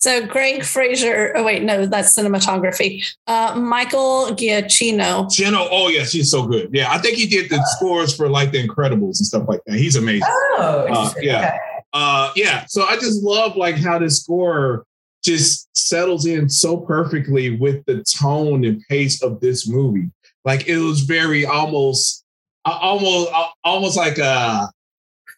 [0.00, 1.32] so Greig Fraser.
[1.36, 3.06] Oh wait, no, that's cinematography.
[3.26, 5.30] Uh, Michael Giacchino.
[5.30, 5.68] Gino.
[5.70, 6.70] Oh yes, he's so good.
[6.72, 9.76] Yeah, I think he did the scores for like the Incredibles and stuff like that.
[9.76, 10.28] He's amazing.
[10.28, 11.58] Oh, uh, yeah,
[11.92, 12.64] uh, yeah.
[12.66, 14.84] So I just love like how this score
[15.22, 20.10] just settles in so perfectly with the tone and pace of this movie.
[20.44, 22.24] Like it was very almost,
[22.64, 23.30] almost,
[23.62, 24.70] almost like a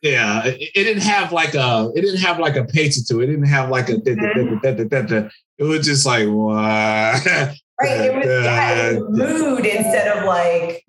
[0.03, 3.25] yeah, it, it, didn't have like a it didn't have like a pace to it.
[3.25, 5.29] It didn't have like a mm-hmm.
[5.59, 6.57] it was just like what?
[7.81, 10.85] Right, it was, yeah, it was mood instead of like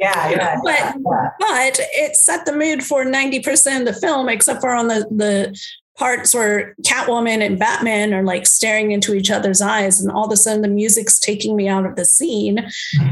[0.00, 0.94] yeah, yeah, but
[1.40, 5.06] but it set the mood for ninety percent of the film, except for on the
[5.10, 5.60] the
[5.96, 10.32] parts where Catwoman and Batman are like staring into each other's eyes, and all of
[10.32, 12.66] a sudden the music's taking me out of the scene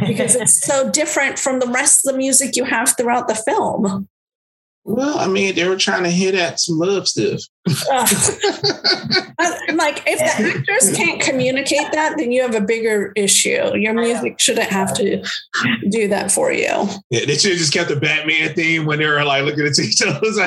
[0.06, 4.08] because it's so different from the rest of the music you have throughout the film.
[4.84, 7.40] Well, I mean, they were trying to hit at some love stuff.
[7.68, 8.06] Uh,
[9.74, 13.76] like, if the actors can't communicate that, then you have a bigger issue.
[13.76, 15.24] Your music shouldn't have to
[15.88, 16.88] do that for you.
[17.10, 19.78] Yeah, they should have just kept the Batman theme when they were like looking at
[19.78, 20.38] each other's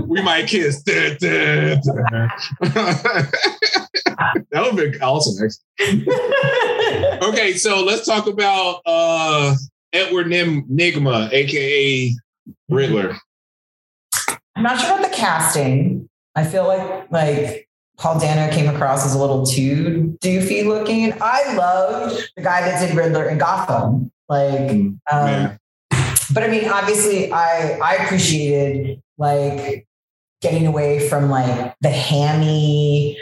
[0.06, 0.82] we might kiss.
[0.82, 1.80] that
[4.54, 5.48] would been awesome.
[7.22, 8.82] okay, so let's talk about.
[8.84, 9.54] Uh,
[9.92, 12.14] Edward Nim- Nygma, aka
[12.68, 13.16] Riddler?
[14.56, 16.08] I'm not sure about the casting.
[16.34, 21.12] I feel like like Paul Dano came across as a little too doofy looking.
[21.20, 24.10] I loved the guy that did Riddler in Gotham.
[24.28, 25.58] Like, mm, um,
[26.32, 29.86] but I mean, obviously, I I appreciated like
[30.40, 33.18] getting away from like the hammy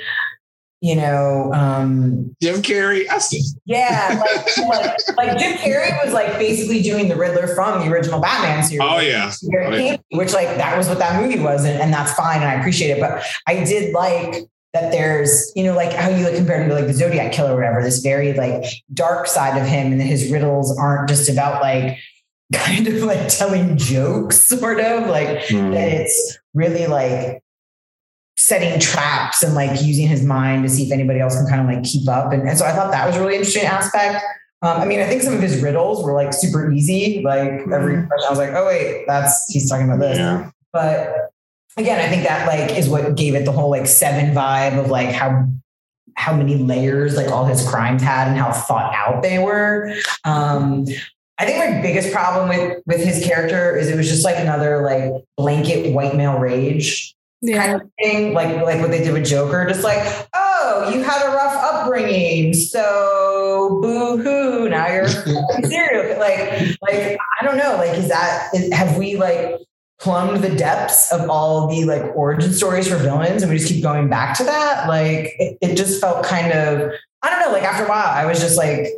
[0.81, 3.09] you know, um, Jim Carrey.
[3.11, 3.43] I see.
[3.65, 4.23] Yeah,
[4.57, 8.63] like, like, like, Jim Carrey was like basically doing the Riddler from the original Batman
[8.63, 8.89] series.
[8.89, 9.97] Oh yeah, oh, yeah.
[10.13, 12.91] which like that was what that movie was, and, and that's fine, and I appreciate
[12.91, 13.01] it.
[13.01, 16.75] But I did like that there's, you know, like how you like compare him to
[16.75, 20.05] like the Zodiac Killer or whatever, this very like dark side of him, and that
[20.05, 21.99] his riddles aren't just about like
[22.55, 25.73] kind of like telling jokes, sort of like mm.
[25.73, 27.43] that it's really like
[28.49, 31.67] setting traps and like using his mind to see if anybody else can kind of
[31.67, 32.33] like keep up.
[32.33, 34.25] And, and so I thought that was a really interesting aspect.
[34.63, 37.21] Um, I mean, I think some of his riddles were like super easy.
[37.23, 38.07] Like every mm-hmm.
[38.07, 40.17] question, I was like, oh wait, that's he's talking about this.
[40.17, 40.51] Yeah.
[40.73, 41.31] But
[41.77, 44.91] again, I think that like is what gave it the whole like seven vibe of
[44.91, 45.47] like how
[46.17, 49.95] how many layers like all his crimes had and how thought out they were.
[50.25, 50.87] Um,
[51.39, 54.83] I think my biggest problem with with his character is it was just like another
[54.83, 57.67] like blanket white male rage yeah.
[57.67, 61.27] kind of thing, like like what they did with Joker, just like, oh, you had
[61.27, 65.09] a rough upbringing, so boo hoo, now you're
[65.65, 66.19] serial.
[66.19, 69.61] Like, like I don't know, like is that is, have we like
[70.01, 73.83] plumbed the depths of all the like origin stories for villains, and we just keep
[73.83, 74.89] going back to that?
[74.89, 76.91] Like, it, it just felt kind of
[77.23, 77.53] I don't know.
[77.53, 78.89] Like after a while, I was just like.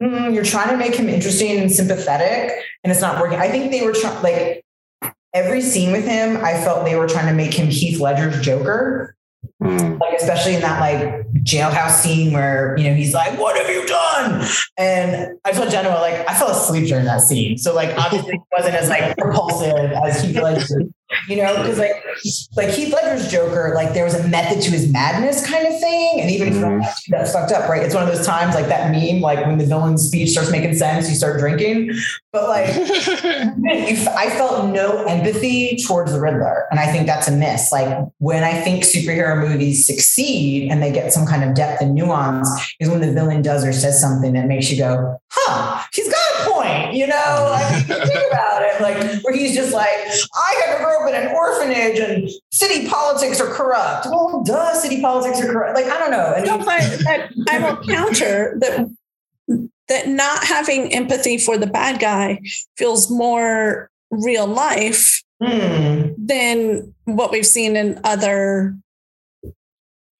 [0.00, 2.52] Mm, you're trying to make him interesting and sympathetic,
[2.84, 3.36] and it's not working.
[3.40, 4.64] I think they were trying, like,
[5.34, 9.14] every scene with him, I felt they were trying to make him Heath Ledger's Joker.
[9.62, 9.98] Mm.
[10.00, 13.86] Like especially in that like jailhouse scene where you know he's like, "What have you
[13.86, 18.34] done?" And I told Jenna like I fell asleep during that scene, so like obviously
[18.34, 20.90] it wasn't as like propulsive as Heath Ledger
[21.28, 22.04] you know, because like
[22.56, 26.20] like Heath Ledger's Joker, like there was a method to his madness kind of thing,
[26.20, 26.80] and even mm-hmm.
[27.10, 27.82] that's fucked up, right?
[27.82, 30.74] It's one of those times like that meme, like when the villain's speech starts making
[30.74, 31.92] sense, you start drinking.
[32.32, 37.72] But like, I felt no empathy towards the Riddler, and I think that's a miss.
[37.72, 41.94] Like when I think superhero movies succeed and they get some kind of depth and
[41.94, 42.48] nuance,
[42.80, 46.27] is when the villain does or says something that makes you go, "Huh, he's got
[46.52, 47.48] point," you know?
[47.50, 51.14] Like think about it, like where he's just like, "I got to grow up in
[51.14, 54.06] an orphanage and city politics are corrupt.
[54.06, 55.76] Well, duh, city politics are corrupt.
[55.76, 56.34] Like, I don't know.
[56.36, 58.88] And no, I, I will counter that
[59.88, 62.40] that not having empathy for the bad guy
[62.76, 66.14] feels more real life mm.
[66.18, 68.76] than what we've seen in other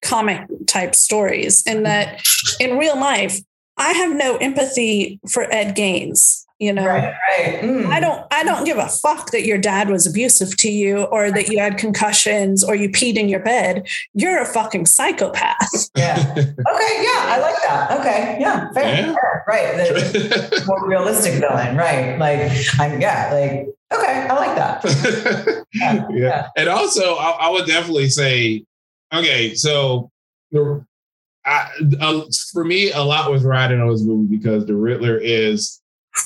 [0.03, 1.63] comic type stories.
[1.67, 2.23] And that
[2.61, 3.39] in real life,
[3.79, 6.47] I have no empathy for Ed Gaines.
[6.59, 7.63] you know right, right.
[7.63, 7.87] Mm.
[7.87, 11.31] i don't i don't give a fuck that your dad was abusive to you or
[11.31, 16.17] that you had concussions or you peed in your bed you're a fucking psychopath yeah
[16.37, 19.15] okay yeah i like that okay yeah fair, yeah.
[19.15, 19.45] fair.
[19.47, 25.95] right the more realistic villain right like i'm yeah like okay i like that yeah.
[25.95, 26.07] yeah.
[26.11, 26.49] yeah.
[26.57, 28.65] and also I, I would definitely say
[29.15, 30.11] okay so
[31.49, 35.81] I, uh, for me, a lot was riding on this movie because the Riddler is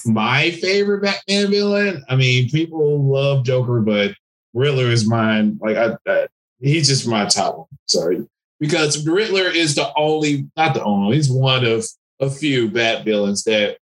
[0.04, 2.04] my favorite Batman villain.
[2.08, 4.14] I mean, people love Joker, but
[4.52, 5.58] Riddler is mine.
[5.62, 6.26] Like, I, I,
[6.60, 7.66] he's just my top one.
[7.86, 8.26] Sorry,
[8.58, 11.84] because the Riddler is the only, not the only, he's one of
[12.20, 13.78] a few Bat villains that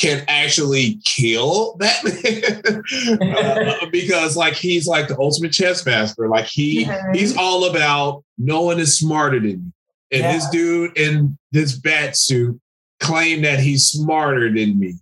[0.00, 2.72] can actually kill Batman
[3.36, 6.26] uh, because like he's like the ultimate chess master.
[6.26, 7.12] Like he mm-hmm.
[7.12, 9.72] he's all about no one is smarter than me.
[10.12, 10.32] And yeah.
[10.32, 12.58] this dude in this bat suit
[12.98, 14.94] claim that he's smarter than me.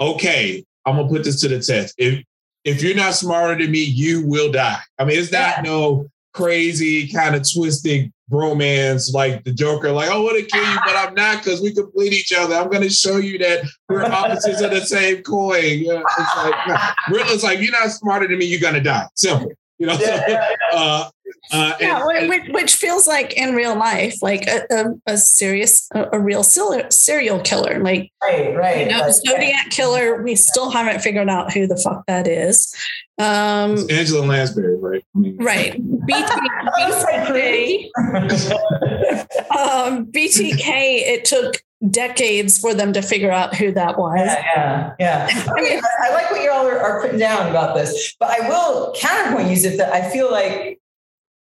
[0.00, 1.94] Okay, I'm gonna put this to the test.
[1.98, 2.24] If
[2.64, 4.80] if you're not smarter than me, you will die.
[4.98, 5.62] I mean, it's not yeah.
[5.64, 10.78] no crazy kind of twisted bromance like the Joker, like, I want to kill you,
[10.86, 12.54] but I'm not because we complete each other.
[12.54, 15.56] I'm going to show you that we're opposites of the same coin.
[15.58, 19.06] it's like, Riddler's like, you're not smarter than me, you're going to die.
[19.16, 19.52] Simple.
[19.78, 20.56] You know, yeah, yeah, yeah.
[20.78, 21.10] Uh,
[21.52, 25.88] uh, yeah, and, which, which, feels like in real life, like a, a, a serious,
[25.94, 27.80] a, a, real serial killer.
[27.80, 28.86] Like, right, right.
[28.86, 30.22] You know, Zodiac killer.
[30.22, 32.74] We still haven't figured out who the fuck that is.
[33.18, 35.04] Um, it's Angela Lansbury, right?
[35.14, 35.74] I mean, right.
[36.10, 37.90] BTK.
[39.50, 40.68] um, BTK.
[40.68, 44.18] It took decades for them to figure out who that was.
[44.18, 45.28] Yeah, yeah.
[45.30, 45.52] yeah.
[45.56, 48.48] I mean, I like what you all are, are, putting down about this, but I
[48.48, 50.79] will counterpoint use it that I feel like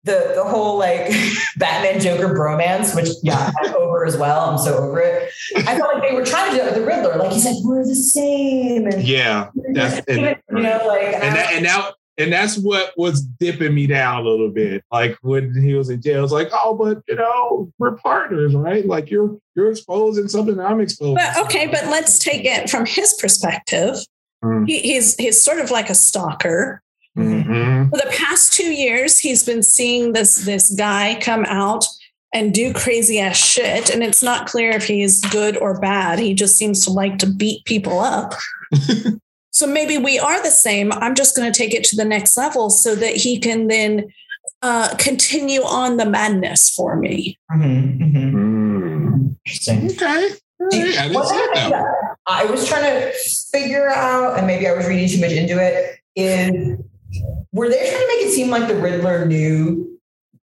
[0.05, 1.11] the the whole like
[1.57, 4.49] Batman Joker bromance, which yeah, I'm over as well.
[4.49, 5.31] I'm so over it.
[5.57, 7.17] I felt like they were trying to do it with the Riddler.
[7.17, 8.87] Like he said, we're the same.
[8.87, 13.21] And yeah, that's and, you know, like and, that, and now and that's what was
[13.21, 14.83] dipping me down a little bit.
[14.91, 18.85] Like when he was in jail, it's like, oh, but you know, we're partners, right?
[18.85, 21.15] Like you're you're exposing something I'm exposing.
[21.15, 23.95] But okay, but let's take it from his perspective.
[24.43, 24.67] Mm.
[24.67, 26.81] He, he's he's sort of like a stalker.
[27.17, 27.89] Mm-hmm.
[27.89, 31.85] For the past two years, he's been seeing this this guy come out
[32.33, 36.19] and do crazy ass shit, and it's not clear if he's good or bad.
[36.19, 38.33] He just seems to like to beat people up.
[39.51, 40.91] so maybe we are the same.
[40.91, 44.11] I'm just going to take it to the next level so that he can then
[44.61, 47.39] uh, continue on the madness for me.
[47.51, 48.03] Mm-hmm.
[48.03, 49.27] Mm-hmm.
[49.45, 49.91] Interesting.
[49.91, 50.35] Okay.
[50.59, 51.15] Right.
[51.15, 53.11] I, I was trying to
[53.51, 56.77] figure out, and maybe I was reading too much into it, is
[57.51, 59.99] were they trying to make it seem like the Riddler knew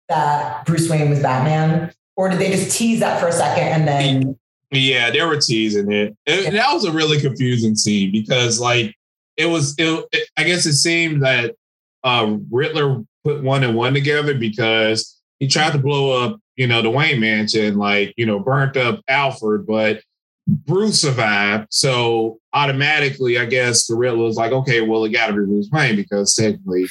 [0.09, 1.93] that Bruce Wayne was Batman?
[2.17, 4.39] Or did they just tease that for a second and then?
[4.71, 6.17] Yeah, they were teasing it.
[6.27, 8.95] that was a really confusing scene because, like,
[9.37, 11.57] it was, it, it, I guess it seemed that
[12.05, 16.83] uh, Riddler put one and one together because he tried to blow up, you know,
[16.83, 20.03] the Wayne mansion, like, you know, burnt up Alfred, but
[20.51, 21.69] Bruce survived.
[21.71, 25.97] So automatically, I guess the was like, okay, well, it got to be Bruce Wayne
[25.97, 26.87] because technically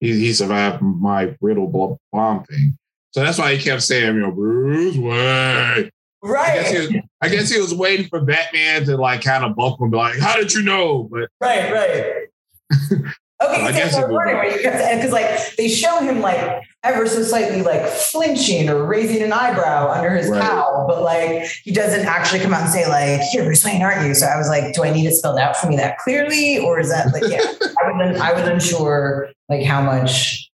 [0.00, 2.78] he, he survived my Riddle bomb thing.
[3.12, 5.90] So that's why he kept saying, you know, Bruce Wayne.
[6.22, 6.50] Right.
[6.50, 9.54] I guess, he was, I guess he was waiting for Batman to like kind of
[9.54, 11.08] bump him, be like, how did you know?
[11.10, 13.12] But right, right.
[13.42, 18.86] Okay, I guess because like they show him like ever so slightly like flinching or
[18.86, 20.40] raising an eyebrow under his right.
[20.40, 24.06] cowl, but like he doesn't actually come out and say like, "You're Bruce Wayne, aren't
[24.06, 26.58] you?" So I was like, "Do I need it spelled out for me that clearly,
[26.58, 30.48] or is that like yeah?" I was I was unsure like how much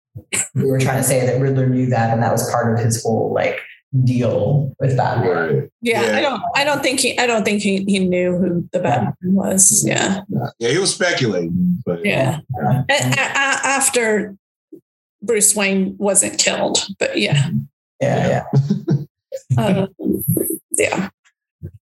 [0.56, 3.04] we were trying to say that Riddler knew that, and that was part of his
[3.04, 3.60] whole like
[4.04, 5.26] deal with that.
[5.26, 5.70] Right.
[5.82, 6.44] Yeah, yeah, I don't.
[6.56, 7.18] I don't think he.
[7.18, 9.84] I don't think he, he knew who the Batman was.
[9.86, 10.22] Yeah.
[10.60, 12.40] Yeah, he was speculating, but yeah.
[12.60, 12.84] yeah.
[13.64, 14.36] after
[15.22, 17.50] Bruce Wayne wasn't killed, but yeah.
[18.02, 19.58] Yeah, yeah.
[19.58, 19.88] uh,
[20.72, 21.10] yeah.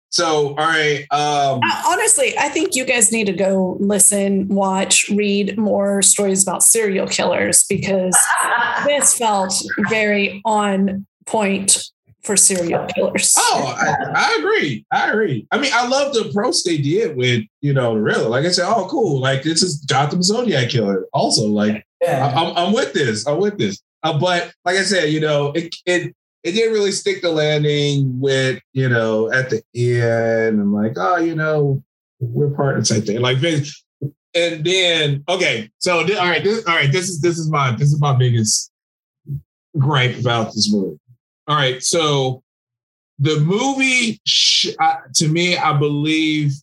[0.10, 1.06] So, all right.
[1.12, 6.44] Um, uh, Honestly, I think you guys need to go listen, watch, read more stories
[6.44, 8.18] about serial killers because
[8.86, 9.54] this felt
[9.90, 11.92] very on point
[12.22, 13.34] for serial killers.
[13.38, 14.86] Oh, I, I, agree.
[14.92, 15.48] I agree.
[15.52, 18.30] I mean, I love the approach they did with, you know, the real.
[18.30, 19.20] Like I said, oh, cool.
[19.20, 21.06] Like this is Gotham Zodiac Killer.
[21.14, 22.32] Also, like yeah.
[22.36, 23.28] I, am I'm with this.
[23.28, 23.82] I'm with this.
[24.04, 28.20] Uh, but like I said, you know, it it it didn't really stick the landing
[28.20, 31.84] with, you know, at the end I'm like, oh, you know,
[32.20, 33.22] we're partners type thing.
[33.22, 33.38] Like,
[34.34, 37.92] and then okay, so all right, this, all right, this is this is my this
[37.92, 38.72] is my biggest
[39.78, 41.00] gripe about this movie
[41.52, 41.84] all right.
[41.84, 42.44] So
[43.20, 44.22] the movie,
[45.16, 46.54] to me, I believe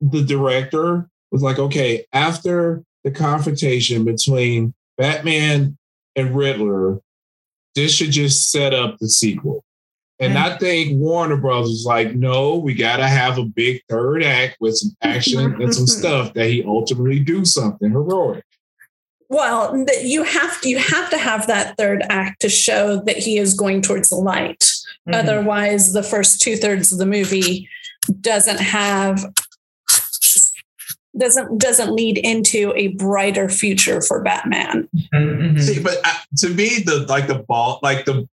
[0.00, 5.76] the director was like, okay, after the confrontation between Batman
[6.16, 7.02] and Riddler,
[7.74, 9.64] this should just set up the sequel.
[10.18, 10.54] And mm-hmm.
[10.54, 14.56] I think Warner Brothers was like, no, we got to have a big third act
[14.60, 18.44] with some action and some stuff that he ultimately do something heroic.
[19.32, 23.38] Well, you have to, you have to have that third act to show that he
[23.38, 24.60] is going towards the light.
[24.60, 25.14] Mm-hmm.
[25.14, 27.66] Otherwise, the first two thirds of the movie
[28.20, 29.24] doesn't have
[31.16, 34.86] doesn't doesn't lead into a brighter future for Batman.
[35.14, 35.58] Mm-hmm.
[35.58, 38.28] See, but uh, to me, the like the ball, like the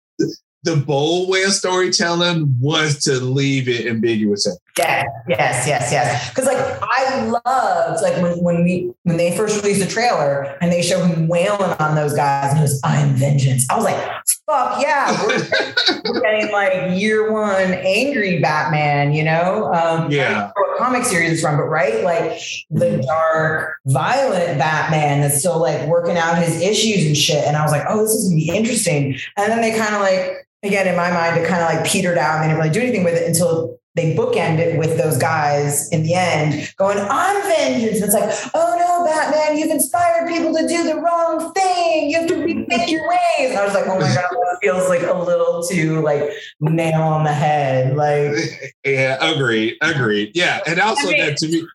[0.63, 4.47] the bold way of storytelling was to leave it ambiguous.
[4.47, 6.29] Yeah, yes, yes, yes.
[6.29, 10.71] Because like I loved like when when we when they first released the trailer and
[10.71, 13.65] they showed him wailing on those guys and he was I'm vengeance.
[13.69, 13.97] I was like,
[14.45, 19.71] fuck yeah, we're, we're getting like year one angry Batman, you know?
[19.73, 20.51] Um, yeah.
[20.55, 23.01] What comic series is from, but right, like the mm-hmm.
[23.01, 27.43] dark, violent Batman that's still like working out his issues and shit.
[27.45, 29.17] And I was like, oh, this is gonna be interesting.
[29.35, 32.17] And then they kind of like again in my mind it kind of like petered
[32.17, 35.17] out and they didn't really do anything with it until they bookend it with those
[35.17, 37.99] guys in the end going on vengeance.
[37.99, 42.11] It's like, oh no, Batman, you've inspired people to do the wrong thing.
[42.11, 43.49] You have to rethink your ways.
[43.49, 46.29] And I was like, oh my God, this feels like a little too like
[46.59, 47.97] nail on the head.
[47.97, 48.35] Like
[48.85, 49.77] Yeah, agreed.
[49.81, 50.31] Agreed.
[50.35, 50.61] Yeah.
[50.67, 51.67] And also I mean, that to me,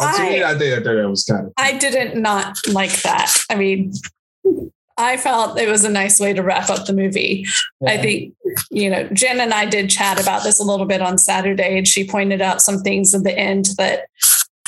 [0.00, 3.32] I, to me, I think that was kind of I didn't not like that.
[3.50, 3.92] I mean,
[4.98, 7.46] I felt it was a nice way to wrap up the movie.
[7.80, 7.92] Yeah.
[7.92, 8.34] I think,
[8.70, 11.86] you know, Jen and I did chat about this a little bit on Saturday, and
[11.86, 14.08] she pointed out some things at the end that,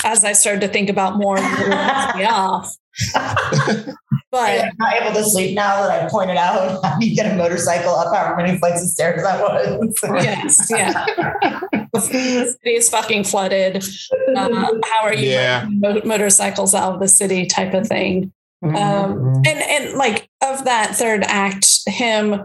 [0.05, 2.77] as I started to think about more, me off.
[3.15, 7.37] but I'm not able to sleep now that I pointed out how you get a
[7.37, 9.95] motorcycle up however many flights of stairs that was.
[10.25, 11.07] yes, yeah.
[11.93, 13.85] the city is fucking flooded.
[14.37, 15.67] Uh, how are you yeah.
[15.71, 18.33] motorcycles out of the city type of thing?
[18.63, 19.43] Um, mm-hmm.
[19.47, 22.45] and and like of that third act, him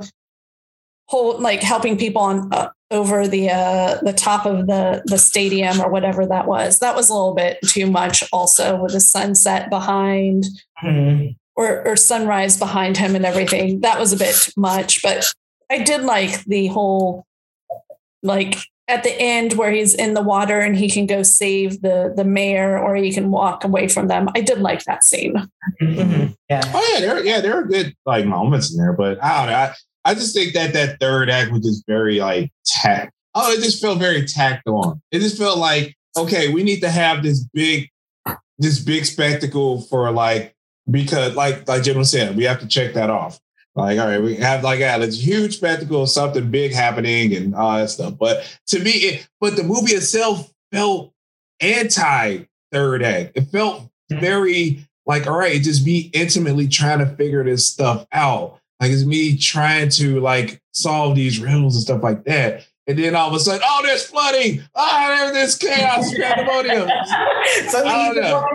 [1.07, 5.81] hold like helping people on uh, over the uh, the top of the the stadium
[5.81, 6.79] or whatever that was.
[6.79, 8.23] That was a little bit too much.
[8.31, 10.45] Also with the sunset behind.
[10.83, 11.31] Mm-hmm.
[11.57, 13.79] Or, or sunrise behind him and everything.
[13.79, 15.23] That was a bit much, but
[15.71, 17.25] I did like the whole
[18.21, 18.57] like
[18.87, 22.23] at the end where he's in the water and he can go save the the
[22.23, 24.29] mayor or he can walk away from them.
[24.35, 25.35] I did like that scene.
[25.81, 26.33] Mm-hmm.
[26.49, 26.61] Yeah.
[26.73, 29.57] Oh yeah, there yeah there are good like moments in there, but I don't know.
[29.57, 29.73] I,
[30.05, 33.11] I just think that that third act was just very like tack.
[33.33, 35.01] Oh, it just felt very tacked on.
[35.11, 37.89] It just felt like okay, we need to have this big
[38.59, 40.55] this big spectacle for like
[40.89, 43.39] because like like Jim was saying, we have to check that off.
[43.75, 47.35] Like, all right, we have like yeah, it's a huge spectacle, of something big happening,
[47.35, 48.17] and all that stuff.
[48.17, 51.13] But to me, it, but the movie itself felt
[51.59, 53.33] anti third act.
[53.35, 54.19] It felt mm-hmm.
[54.19, 58.59] very like, all right, just me intimately trying to figure this stuff out.
[58.79, 62.65] Like it's me trying to like solve these riddles and stuff like that.
[62.87, 64.61] And then all of a sudden, oh, there's flooding.
[64.75, 66.87] Oh, there's chaos, pandemonium.
[67.69, 68.45] so I don't know.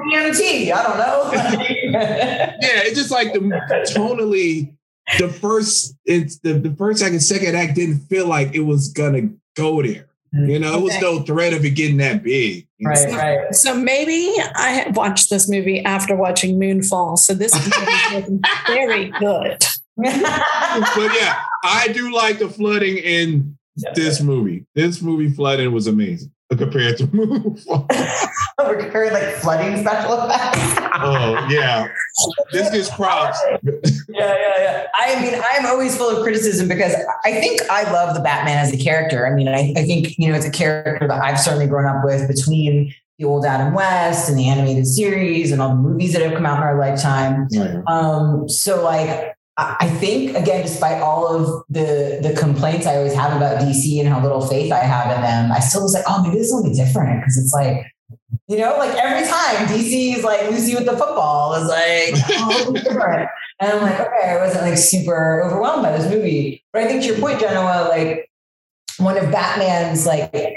[0.72, 1.30] I don't know.
[1.32, 3.40] yeah, it's just like the
[3.92, 4.72] tonally
[5.18, 8.88] the first it's the, the first act and second act didn't feel like it was
[8.88, 10.06] gonna go there.
[10.34, 10.50] Mm-hmm.
[10.50, 12.68] You know, it was no threat of it getting that big.
[12.82, 13.54] Right, so, right.
[13.54, 17.18] So maybe I watched this movie after watching Moonfall.
[17.18, 17.66] So this is
[18.66, 19.58] very good.
[19.96, 23.58] but yeah, I do like the flooding in
[23.94, 24.66] this movie.
[24.74, 27.86] This movie flooding was amazing compared to Moonfall.
[28.58, 30.58] We're comparing like flooding special effects.
[30.96, 31.88] oh yeah,
[32.52, 33.38] this gets props.
[33.62, 33.72] yeah,
[34.08, 34.86] yeah, yeah.
[34.94, 36.94] I mean, I'm always full of criticism because
[37.24, 39.26] I think I love the Batman as a character.
[39.26, 42.04] I mean, I, I think you know it's a character that I've certainly grown up
[42.04, 46.22] with between the old Adam West and the animated series and all the movies that
[46.22, 47.46] have come out in our lifetime.
[47.50, 47.82] Yeah.
[47.86, 49.36] Um, so like
[49.80, 54.08] I think again, despite all of the the complaints I always have about DC and
[54.08, 56.64] how little faith I have in them, I still was like, oh, maybe this will
[56.64, 57.86] be different because it's like
[58.48, 62.72] you know, like every time DC is like Lucy with the football is like, oh,
[62.84, 63.28] different.
[63.60, 66.64] And I'm like, okay, I wasn't like super overwhelmed by this movie.
[66.72, 68.28] But I think to your point, Genoa, like
[68.98, 70.56] one of Batman's like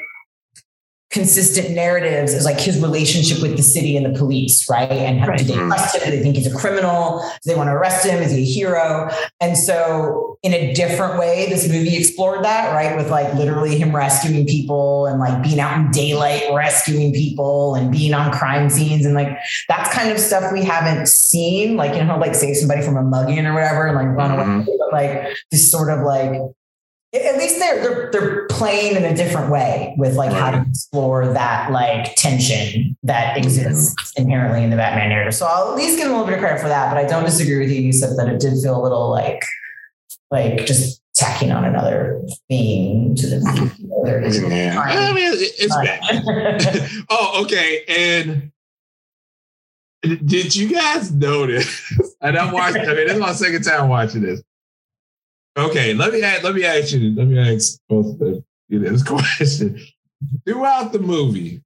[1.14, 4.92] consistent narratives is like his relationship with the city and the police, right?
[4.92, 5.38] And how right.
[5.38, 6.04] do they trust him?
[6.04, 7.22] Do they think he's a criminal?
[7.44, 8.22] Do they want to arrest him?
[8.22, 9.10] Is he a hero?
[9.40, 12.98] And so, in a different way, this movie explored that, right?
[12.98, 17.92] With like literally him rescuing people and like being out in daylight rescuing people and
[17.92, 19.38] being on crime scenes and like
[19.70, 21.78] that's kind of stuff we haven't seen.
[21.78, 24.44] Like you know, like save somebody from a mugging or whatever, and like run away,
[24.44, 24.72] mm-hmm.
[24.80, 26.42] but like this sort of like
[27.14, 30.40] at least they're they're they're playing in a different way with like right.
[30.40, 34.24] how to explore that like tension that exists mm-hmm.
[34.24, 35.36] inherently in the Batman narrative.
[35.36, 36.92] So I'll at least give them a little bit of credit for that.
[36.92, 37.82] But I don't disagree with you.
[37.82, 39.44] You said that it did feel a little like
[40.32, 43.62] like just tacking on another theme to the mm-hmm.
[43.62, 44.56] movie.
[44.56, 44.80] Yeah.
[44.80, 47.06] I mean, it's bad.
[47.10, 47.84] oh, okay.
[47.88, 48.52] And
[50.26, 51.94] did you guys notice?
[52.24, 52.84] And I'm watching.
[52.84, 54.42] I mean, this is my second time watching this.
[55.56, 57.14] Okay, let me ask, let me ask you.
[57.16, 59.80] Let me ask both of you this question.
[60.46, 61.62] Throughout the movie,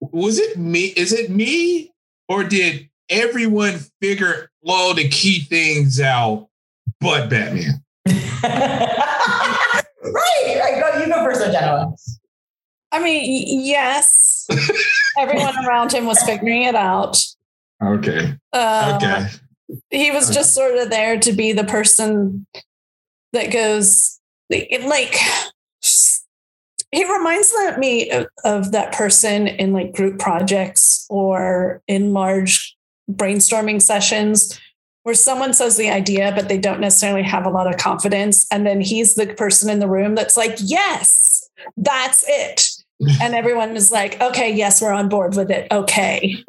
[0.00, 0.86] was it me?
[0.86, 1.92] Is it me,
[2.28, 6.48] or did everyone figure all the key things out,
[7.00, 7.84] but Batman?
[8.06, 9.84] right.
[10.02, 10.80] Right.
[10.80, 11.00] Go.
[11.00, 11.92] You go first, Genoa.
[12.90, 14.46] I mean, yes.
[15.18, 17.18] Everyone around him was figuring it out.
[17.82, 18.34] Okay.
[18.52, 19.28] Uh, okay.
[19.90, 22.46] He was just sort of there to be the person
[23.32, 24.18] that goes
[24.50, 25.14] like
[26.90, 32.74] he reminds me of, of that person in like group projects or in large
[33.10, 34.58] brainstorming sessions
[35.02, 38.66] where someone says the idea but they don't necessarily have a lot of confidence and
[38.66, 41.46] then he's the person in the room that's like yes
[41.76, 42.66] that's it
[43.20, 45.68] and everyone is like, okay, yes, we're on board with it.
[45.70, 46.44] Okay.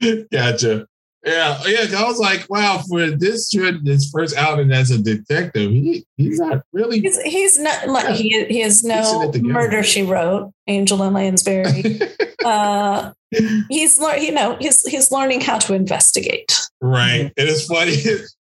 [0.32, 0.86] gotcha.
[1.24, 1.86] Yeah, yeah.
[1.98, 6.38] I was like, wow, for this dude, his first outing as a detective, he, he's
[6.38, 7.00] not really.
[7.00, 9.82] He's, he's not like he he has no murder.
[9.82, 12.00] She wrote Angela Lansbury.
[12.44, 16.58] uh, he's you know he's he's learning how to investigate.
[16.80, 17.96] Right, and it's funny,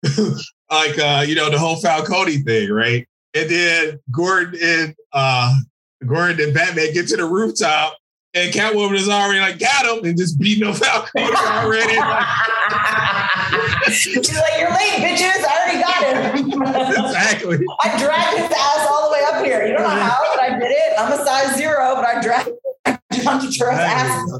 [0.71, 3.07] like uh, you know the whole Falcone thing, right?
[3.33, 5.57] And then Gordon and uh,
[6.05, 7.97] Gordon and Batman get to the rooftop,
[8.35, 11.97] and Catwoman is already like, got him, and just beating up Falcone already.
[13.91, 15.43] She's like, you're late, bitches.
[15.43, 16.61] I already got him.
[16.61, 17.57] exactly.
[17.83, 19.65] I dragged his ass all the way up here.
[19.65, 20.93] You don't know how, but I did it.
[20.99, 22.49] I'm a size zero, but I dragged
[23.13, 24.39] John Turturro's ass.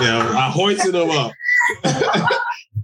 [0.00, 1.32] yeah, I hoisted him up.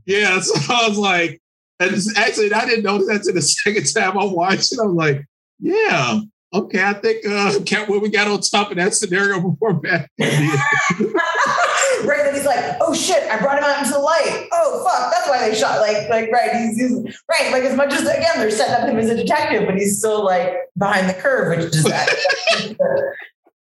[0.07, 1.41] yeah, so I was like,
[1.81, 4.79] and actually, I didn't notice that to the second time I watched it.
[4.81, 5.25] I was like,
[5.59, 6.21] yeah,
[6.53, 7.53] okay, I think uh
[7.87, 10.09] what we got on top of that scenario before Batman.
[12.05, 14.49] right, then he's like, oh shit, I brought him out into the light.
[14.53, 15.81] Oh fuck, that's why they shot.
[15.81, 16.93] Like, like right, he's, he's
[17.31, 17.53] right.
[17.53, 20.25] Like as much as again, they're setting up him as a detective, but he's still
[20.25, 22.09] like behind the curve, which is that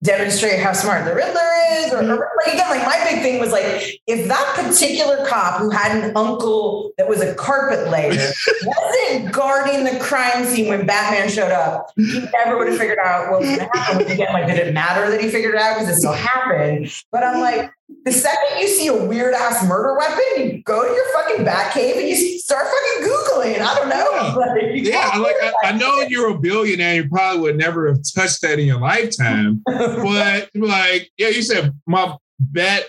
[0.05, 1.41] demonstrate how smart the Riddler
[1.73, 3.65] is, or, or, like again, like my big thing was like
[4.07, 8.11] if that particular cop who had an uncle that was a carpet layer
[8.63, 13.31] wasn't guarding the crime scene when Batman showed up, he never would have figured out
[13.31, 14.07] what was going to happen.
[14.13, 16.93] Again, like did it matter that he figured it out because it still happened?
[17.11, 17.71] But I'm like,
[18.05, 21.73] the second you see a weird ass murder weapon, you go to your fucking bat
[21.73, 23.61] cave and you start fucking Googling.
[23.61, 24.75] I don't know.
[24.75, 28.43] Yeah, yeah like I, I, know you're a billionaire, you probably would never have touched
[28.43, 29.63] that in your lifetime.
[29.67, 32.85] but like, yeah, you said my bat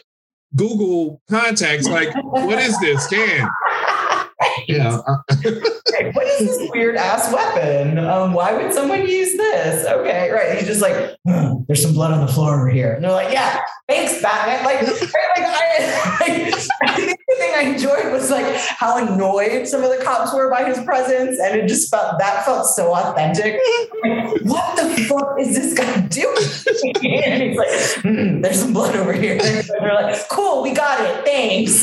[0.56, 3.08] Google contacts, like, what is this?
[4.68, 4.98] Yeah.
[6.14, 8.00] what is this weird ass weapon?
[8.00, 9.86] Um, why would someone use this?
[9.86, 10.58] Okay, right.
[10.58, 12.94] He's just like, oh, there's some blood on the floor over here.
[12.94, 14.66] And they're like, yeah, thanks, Batman.
[14.66, 19.84] Like, like I, like, I think the thing I enjoyed was like how annoyed some
[19.84, 21.40] of the cops were by his presence.
[21.40, 23.60] And it just felt, that felt so authentic.
[24.04, 26.36] Like, what the fuck is this guy doing?
[27.14, 27.68] and he's like,
[28.04, 29.38] mm, there's some blood over here.
[29.42, 31.26] And they're like, cool, we got it.
[31.26, 31.82] Thanks.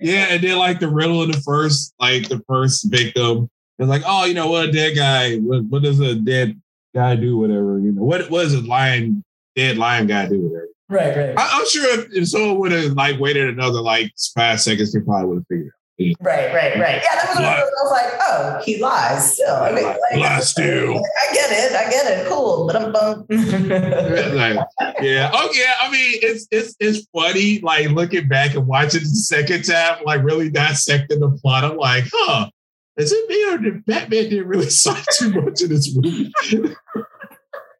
[0.00, 0.26] yeah.
[0.30, 4.24] And then like the riddle of the first, like the first victim, it's like, oh,
[4.24, 5.36] you know what, a dead guy.
[5.36, 6.60] What, what does a dead
[6.94, 7.38] guy do?
[7.38, 9.24] Whatever, you know, what what does a lion,
[9.56, 10.40] dead lion guy do?
[10.40, 10.68] Whatever.
[10.88, 11.38] Right, right.
[11.38, 15.00] I, am sure if, if someone would have like waited another like five seconds, they
[15.00, 15.81] probably would have figured out.
[16.20, 17.02] Right, right, right.
[17.02, 17.38] Yeah, that was.
[17.38, 19.56] I was like, oh, he lies still.
[19.56, 20.98] I mean, like, lies still.
[20.98, 22.28] I get it, I get it.
[22.28, 23.26] Cool, but I'm bummed.
[23.30, 24.58] like,
[25.00, 25.30] yeah.
[25.32, 25.74] Oh, yeah.
[25.80, 27.60] I mean, it's it's it's funny.
[27.60, 31.64] Like looking back and watching the second time, like really dissecting the plot.
[31.64, 32.50] I'm like, huh.
[32.98, 36.32] Is it me or did Batman didn't really suck too much in this movie?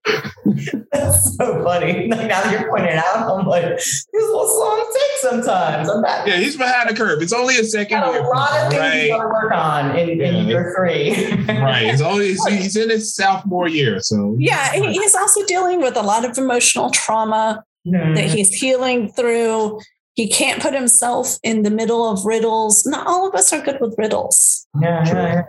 [0.04, 2.08] That's so funny.
[2.08, 5.88] Like now that you're pointing out, I'm like, these little songs take sometimes.
[5.88, 6.26] I'm not.
[6.26, 7.22] Yeah, he's behind the curve.
[7.22, 8.20] It's only a second year.
[8.20, 9.08] A lot of things right.
[9.08, 10.26] to work on in, yeah.
[10.26, 11.10] in year three.
[11.46, 11.84] right.
[11.84, 14.72] It's only he's in his sophomore year, so yeah.
[14.72, 18.14] He's also dealing with a lot of emotional trauma mm-hmm.
[18.14, 19.80] that he's healing through.
[20.14, 22.84] He can't put himself in the middle of riddles.
[22.84, 24.66] Not all of us are good with riddles.
[24.80, 25.06] Yeah.
[25.06, 25.42] yeah.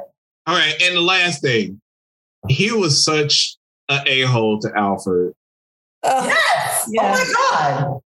[0.46, 1.82] All right, and the last thing,
[2.50, 3.58] he was such
[3.90, 5.34] an a hole to Alfred.
[6.04, 6.34] Uh,
[6.90, 6.90] yes.
[6.90, 8.00] Oh my god!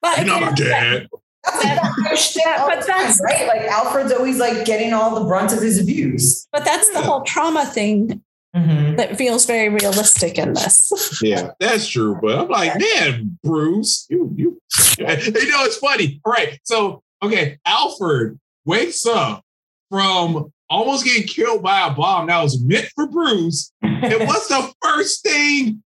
[0.00, 1.08] But You're not my dad.
[1.44, 3.46] That's like that but that's right.
[3.46, 6.46] Like Alfred's always like getting all the brunt of his abuse.
[6.52, 8.22] But that's the whole trauma thing
[8.54, 8.96] mm-hmm.
[8.96, 10.92] that feels very realistic in this.
[11.22, 12.18] Yeah, that's true.
[12.20, 14.60] But I'm like, man, Bruce, you you
[14.98, 16.20] you know, it's funny.
[16.24, 16.60] All right.
[16.64, 19.42] So okay, Alfred wakes up
[19.90, 23.72] from almost getting killed by a bomb that was meant for Bruce.
[24.02, 25.82] and what's the first thing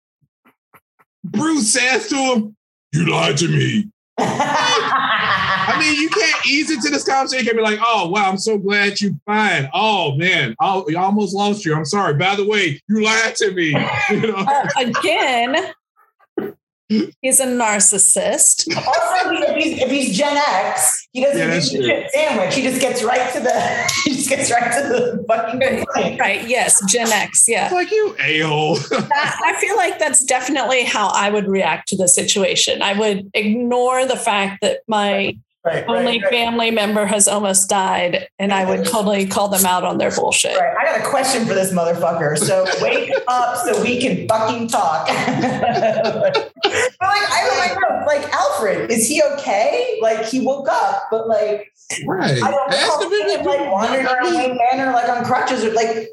[1.23, 2.55] Bruce says to him?
[2.91, 3.89] You lied to me.
[4.21, 7.45] I mean, you can't ease into this conversation.
[7.45, 11.33] You can be like, "Oh, wow, I'm so glad you're fine." Oh man, I almost
[11.33, 11.75] lost you.
[11.75, 12.15] I'm sorry.
[12.15, 13.75] By the way, you lied to me.
[14.09, 14.35] You know?
[14.37, 15.55] uh, again,
[17.21, 18.67] He's a narcissist.
[18.89, 22.55] Also, if he's, if he's Gen X, he doesn't yeah, do the sandwich.
[22.55, 23.91] He just gets right to the.
[24.05, 26.19] He just gets right to the fucking point.
[26.19, 26.47] Right.
[26.47, 26.81] Yes.
[26.91, 27.45] Gen X.
[27.47, 27.65] Yeah.
[27.65, 28.77] It's like you a hole.
[28.91, 32.81] I feel like that's definitely how I would react to the situation.
[32.81, 38.29] I would ignore the fact that my Right, Only right, family member has almost died,
[38.39, 40.57] and I would totally call them out on their bullshit.
[40.57, 40.73] Right.
[40.79, 42.37] I got a question for this motherfucker.
[42.37, 45.07] So wake up so we can fucking talk.
[45.07, 48.05] but like, I don't know.
[48.07, 49.99] Like Alfred, is he okay?
[50.01, 51.73] Like he woke up, but like,
[52.05, 52.41] right?
[52.41, 53.09] I don't know.
[53.09, 56.07] He like wandered around Wayne Manor like on crutches or like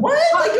[0.00, 0.20] what?
[0.34, 0.52] Like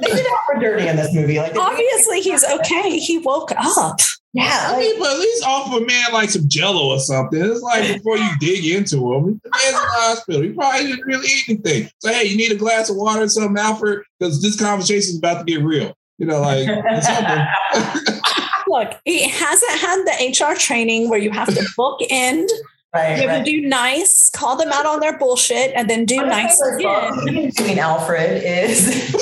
[0.00, 1.38] they did Alfred dirty in this movie.
[1.38, 2.98] Like obviously he's okay.
[2.98, 3.98] He woke up.
[4.34, 7.40] Yeah, I mean, but at least offer a man like some Jello or something.
[7.40, 10.42] It's like before you dig into him, the man's in the hospital.
[10.42, 11.90] He probably didn't really eat anything.
[12.00, 15.18] So hey, you need a glass of water or something, Alfred, because this conversation is
[15.18, 15.94] about to get real.
[16.18, 16.68] You know, like
[18.68, 22.48] look, he hasn't had the HR training where you have to book end.
[22.94, 23.44] Right, you have right.
[23.44, 27.50] to do nice, call them out on their bullshit, and then do what nice again.
[27.50, 29.14] Doing Alfred is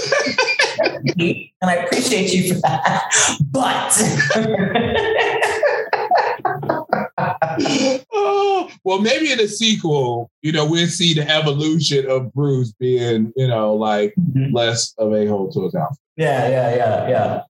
[1.19, 3.11] and I appreciate you for that.
[3.51, 3.93] But
[8.13, 13.33] oh, well, maybe in a sequel, you know, we'll see the evolution of Bruce being,
[13.37, 14.55] you know, like mm-hmm.
[14.55, 15.99] less of a hole to his house.
[16.17, 17.43] Yeah, yeah, yeah, yeah.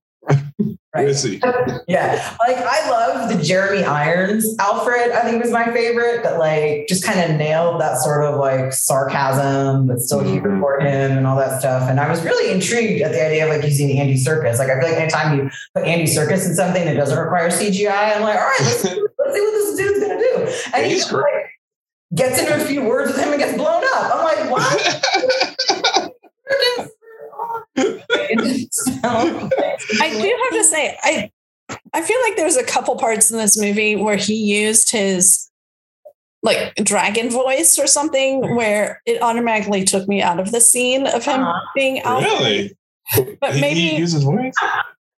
[1.05, 1.15] Right.
[1.15, 1.39] See.
[1.87, 2.35] yeah.
[2.47, 7.03] Like I love the Jeremy Irons Alfred, I think was my favorite, that like just
[7.03, 10.33] kind of nailed that sort of like sarcasm, but still mm-hmm.
[10.33, 11.89] humor for him and all that stuff.
[11.89, 14.59] And I was really intrigued at the idea of like using Andy Serkis.
[14.59, 18.15] Like I feel like anytime you put Andy Serkis in something that doesn't require CGI,
[18.15, 18.89] I'm like, all right, let's, see,
[19.19, 20.51] let's see what this dude's gonna do.
[20.73, 21.51] And he's he like,
[22.15, 24.15] gets into a few words with him and gets blown up.
[24.15, 26.13] I'm like, what?
[27.77, 28.59] I
[30.09, 31.31] do have to say, I
[31.93, 35.49] I feel like there's a couple parts in this movie where he used his
[36.43, 41.25] like dragon voice or something where it automatically took me out of the scene of
[41.25, 42.23] him uh, being out.
[42.23, 42.77] Really?
[43.15, 44.53] But maybe he uses voice.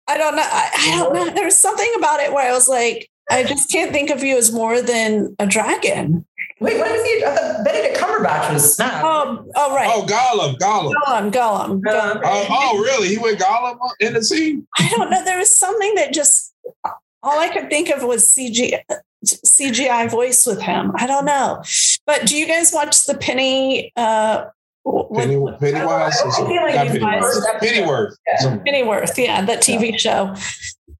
[0.07, 0.45] I don't know.
[0.45, 1.29] I, I don't know.
[1.29, 4.51] There's something about it where I was like, I just can't think of you as
[4.51, 6.25] more than a dragon.
[6.59, 7.23] Wait, what is he?
[7.23, 9.01] I thought Benedict Cumberbatch was Smaug.
[9.01, 9.89] Oh, oh, right.
[9.91, 10.93] Oh, Gollum, Gollum.
[11.05, 11.81] Gollum, Gollum.
[11.81, 12.17] Gollum.
[12.17, 13.07] Uh, oh, really?
[13.07, 14.67] He went Gollum in the scene?
[14.77, 15.23] I don't know.
[15.23, 16.53] There was something that just,
[17.23, 18.77] all I could think of was CG,
[19.25, 20.91] CGI voice with him.
[20.95, 21.63] I don't know.
[22.05, 23.93] But do you guys watch the Penny?
[23.95, 24.45] Uh,
[25.13, 26.21] Penny, Pennywise?
[26.21, 27.61] Pennyworth.
[27.61, 28.17] Pennyworth.
[28.27, 28.57] Yeah.
[28.65, 30.35] Pennyworth, yeah, that TV show.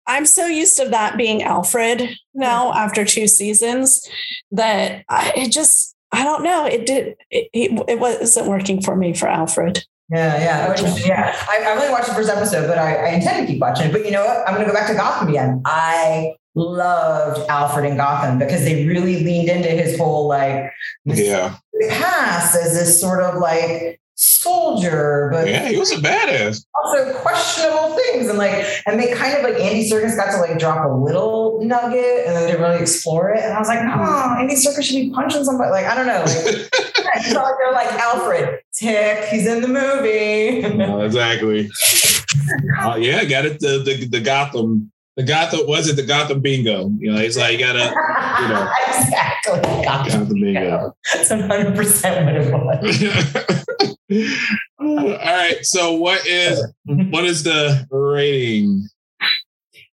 [0.10, 4.06] I'm so used to that being Alfred now after two seasons
[4.52, 8.96] that I, it just I don't know it did it, it, it wasn't working for
[8.96, 9.86] me for Alfred.
[10.12, 11.36] Yeah, yeah, yeah.
[11.48, 13.92] I, I only watched the first episode, but I, I intend to keep watching it.
[13.92, 14.40] But you know what?
[14.48, 15.62] I'm going to go back to Gotham again.
[15.66, 20.72] I loved Alfred in Gotham because they really leaned into his whole like
[21.06, 21.58] yeah
[21.90, 26.66] past as this sort of like soldier, but yeah, he was a badass.
[26.76, 30.60] Also questionable things, and like, and they kind of like Andy Serkis got to like
[30.60, 33.42] drop a little nugget, and then they really explore it.
[33.42, 35.72] And I was like, no, Andy Serkis should be punching somebody.
[35.72, 36.20] Like, I don't know.
[36.20, 39.30] Like, like they're like Alfred Tick.
[39.30, 40.68] He's in the movie.
[40.76, 41.70] no, exactly.
[42.82, 43.60] uh, yeah, got it.
[43.62, 46.90] The, the the Gotham the Gotham was it the Gotham bingo?
[46.98, 47.94] You know, it's like you gotta,
[48.42, 50.96] you know, exactly Gotham, Gotham bingo.
[51.14, 52.54] That's one hundred percent what it
[54.10, 54.36] was.
[54.80, 55.58] All right.
[55.64, 58.88] So what is what is the rating?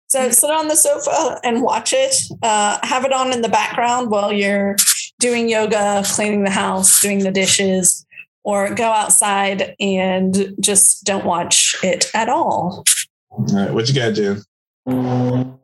[0.10, 2.16] So sit on the sofa and watch it.
[2.44, 4.76] Uh, have it on in the background while you're
[5.20, 8.06] doing yoga, cleaning the house, doing the dishes,
[8.44, 12.84] or go outside and just don't watch it at all.
[13.32, 13.74] All right.
[13.74, 14.44] What you got, Jim?
[14.88, 15.60] Oh,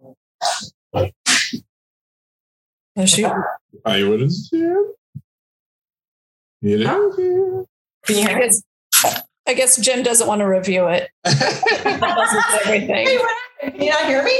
[3.05, 3.31] shoot.
[3.85, 4.93] Are you with us, Jim?
[6.61, 7.65] You know?
[8.05, 8.55] Can you hear it?
[9.47, 11.09] I guess Jim doesn't want to review it.
[11.25, 13.19] everything.
[13.61, 14.39] Can you not hear me?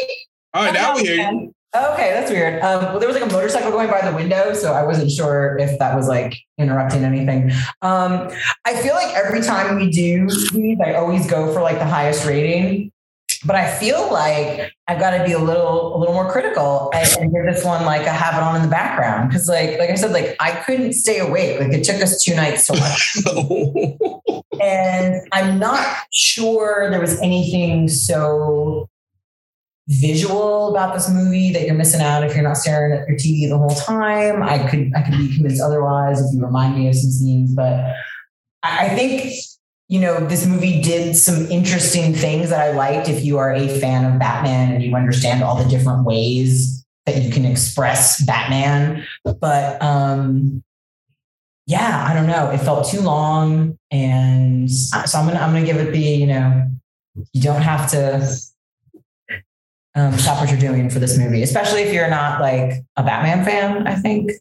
[0.54, 1.54] All right, now we hear you.
[1.74, 2.62] Okay, that's weird.
[2.62, 5.58] Um, well, there was like a motorcycle going by the window, so I wasn't sure
[5.58, 7.50] if that was like interrupting anything.
[7.82, 8.30] Um,
[8.66, 12.26] I feel like every time we do these, I always go for like the highest
[12.28, 12.92] rating,
[13.46, 17.10] but I feel like I've got to be a little a little more critical and,
[17.20, 19.90] and give this one like a have it on in the background because like like
[19.90, 21.60] I said, like I couldn't stay awake.
[21.60, 27.88] Like it took us two nights to watch, and I'm not sure there was anything
[27.88, 28.90] so
[29.88, 33.50] visual about this movie that you're missing out if you're not staring at your TV
[33.50, 34.44] the whole time.
[34.44, 37.96] I could I could be convinced otherwise if you remind me of some scenes, but
[38.64, 39.34] I, I think
[39.92, 43.10] you know this movie did some interesting things that I liked.
[43.10, 47.22] If you are a fan of Batman and you understand all the different ways that
[47.22, 49.06] you can express Batman,
[49.42, 50.64] but um
[51.68, 52.52] yeah, I don't know.
[52.52, 56.72] It felt too long, and so I'm gonna I'm gonna give it the you know
[57.34, 58.26] you don't have to
[59.96, 63.44] um, stop what you're doing for this movie, especially if you're not like a Batman
[63.44, 63.88] fan.
[63.88, 64.32] I think.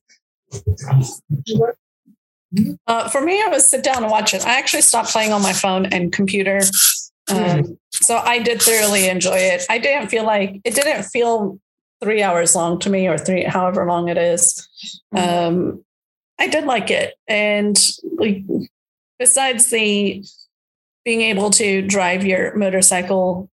[2.86, 4.44] Uh, for me, I was sit down and watch it.
[4.44, 6.60] I actually stopped playing on my phone and computer,
[7.30, 9.64] um, so I did thoroughly enjoy it.
[9.70, 11.60] I didn't feel like it didn't feel
[12.02, 14.68] three hours long to me, or three, however long it is.
[15.14, 15.84] Um,
[16.38, 17.78] I did like it, and
[18.16, 18.42] like,
[19.18, 20.24] besides the
[21.04, 23.48] being able to drive your motorcycle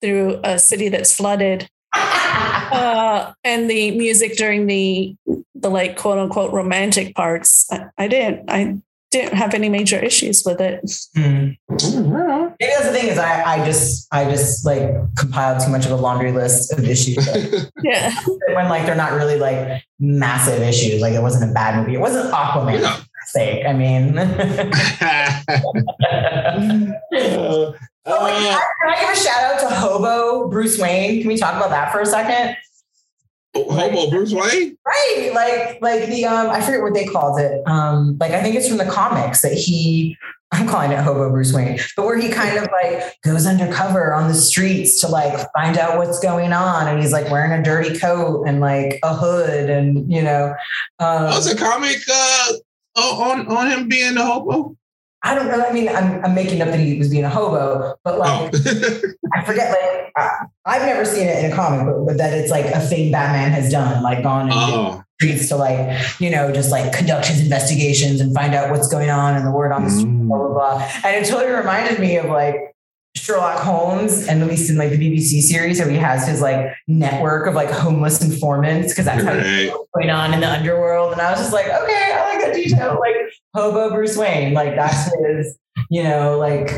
[0.00, 1.68] through a city that's flooded.
[2.72, 5.14] Uh, and the music during the
[5.54, 8.78] the like quote unquote romantic parts, I, I didn't I
[9.10, 10.84] didn't have any major issues with it.
[11.16, 11.56] Mm.
[11.68, 15.92] Maybe that's the thing is I, I just I just like compiled too much of
[15.92, 17.26] a laundry list of issues.
[17.82, 18.14] yeah.
[18.48, 21.00] When like they're not really like massive issues.
[21.00, 21.94] Like it wasn't a bad movie.
[21.94, 22.80] It wasn't Aquaman.
[22.80, 23.00] Yeah.
[23.26, 23.66] Sake.
[23.66, 24.72] I mean, uh,
[28.10, 31.20] Oh, can, I, can, I, give a shout out to Hobo Bruce Wayne?
[31.20, 32.56] Can we talk about that for a second?
[33.54, 34.76] Hobo Bruce Wayne?
[34.86, 35.30] Right.
[35.34, 37.66] Like, like the um, I forget what they called it.
[37.66, 40.16] Um, like I think it's from the comics that he
[40.50, 44.28] I'm calling it Hobo Bruce Wayne, but where he kind of like goes undercover on
[44.28, 46.88] the streets to like find out what's going on.
[46.88, 50.54] And he's like wearing a dirty coat and like a hood and you know.
[50.98, 52.52] Um, oh, it's a comic uh,
[52.96, 54.74] on on him being a hobo.
[55.22, 55.64] I don't know.
[55.64, 58.58] I mean, I'm, I'm making up that he was being a hobo, but like, oh.
[59.34, 60.12] I forget, like,
[60.64, 63.10] I, have never seen it in a comic book, but that it's like a thing
[63.10, 65.02] Batman has done, like gone and oh.
[65.18, 69.10] streets to like, you know, just like conduct his investigations and find out what's going
[69.10, 70.28] on and the word on the street, mm.
[70.28, 70.90] blah, blah, blah.
[71.04, 72.76] And it totally reminded me of like
[73.16, 76.74] Sherlock Holmes, and at least in like the BBC series, where he has his like
[76.86, 79.68] network of like homeless informants because that's right.
[79.68, 81.12] how what's going on in the underworld.
[81.12, 82.98] And I was just like, okay, I like that detail.
[83.00, 83.16] Like
[83.54, 85.58] hobo Bruce Wayne, like that's his,
[85.90, 86.70] you know, like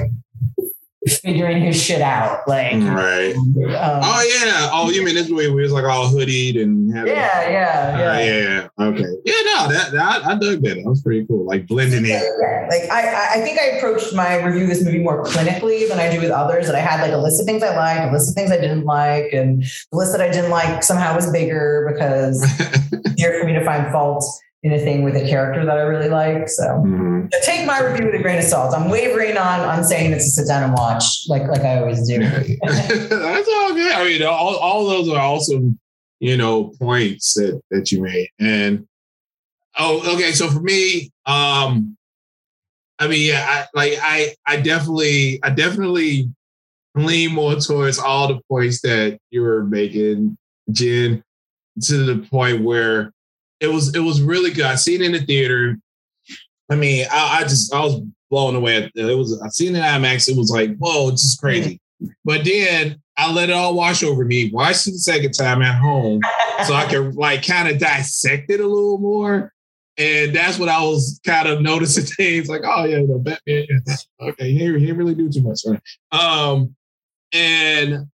[1.09, 2.47] figuring his shit out.
[2.47, 3.35] Like, right.
[3.35, 4.69] Um, oh yeah.
[4.73, 8.11] Oh, you mean this way where it's like all hoodied and yeah, yeah, yeah.
[8.11, 8.87] Uh, yeah.
[8.87, 9.07] Okay.
[9.25, 10.77] Yeah, no, that, that I dug that.
[10.77, 11.47] That was pretty cool.
[11.47, 12.11] Like blending in.
[12.11, 15.99] Yeah, Like I, I think I approached my review of this movie more clinically than
[15.99, 16.67] I do with others.
[16.67, 18.61] That I had like a list of things I liked, a list of things I
[18.61, 22.43] didn't like, and the list that I didn't like somehow was bigger because
[23.17, 26.09] here for me to find faults in a thing with a character that I really
[26.09, 26.49] like.
[26.49, 27.27] So mm-hmm.
[27.43, 28.75] take my review with a grain of salt.
[28.75, 32.07] I'm wavering on on saying it's a sit down and watch, like like I always
[32.07, 32.19] do.
[32.63, 33.93] That's all good.
[33.93, 35.79] I mean, all, all those are awesome,
[36.19, 38.29] you know, points that that you made.
[38.39, 38.87] And
[39.79, 40.33] oh, okay.
[40.33, 41.97] So for me, um,
[42.99, 46.29] I mean, yeah, I like I I definitely I definitely
[46.95, 50.37] lean more towards all the points that you were making,
[50.71, 51.23] Jen,
[51.85, 53.13] to the point where
[53.61, 54.65] it was it was really good.
[54.65, 55.79] I seen it in the theater.
[56.71, 58.01] I mean, I, I just I was
[58.31, 58.91] blown away.
[58.95, 60.29] It was I seen it in IMAX.
[60.29, 61.81] It was like, whoa, it's just crazy.
[62.25, 64.51] But then I let it all wash over me.
[64.51, 66.21] Watched it the second time at home,
[66.65, 69.53] so I could like kind of dissect it a little more.
[69.99, 73.67] And that's what I was kind of noticing things like, oh yeah, Batman.
[74.21, 75.61] Okay, he didn't really do too much.
[75.67, 75.81] Right?
[76.13, 76.75] Um,
[77.33, 78.07] and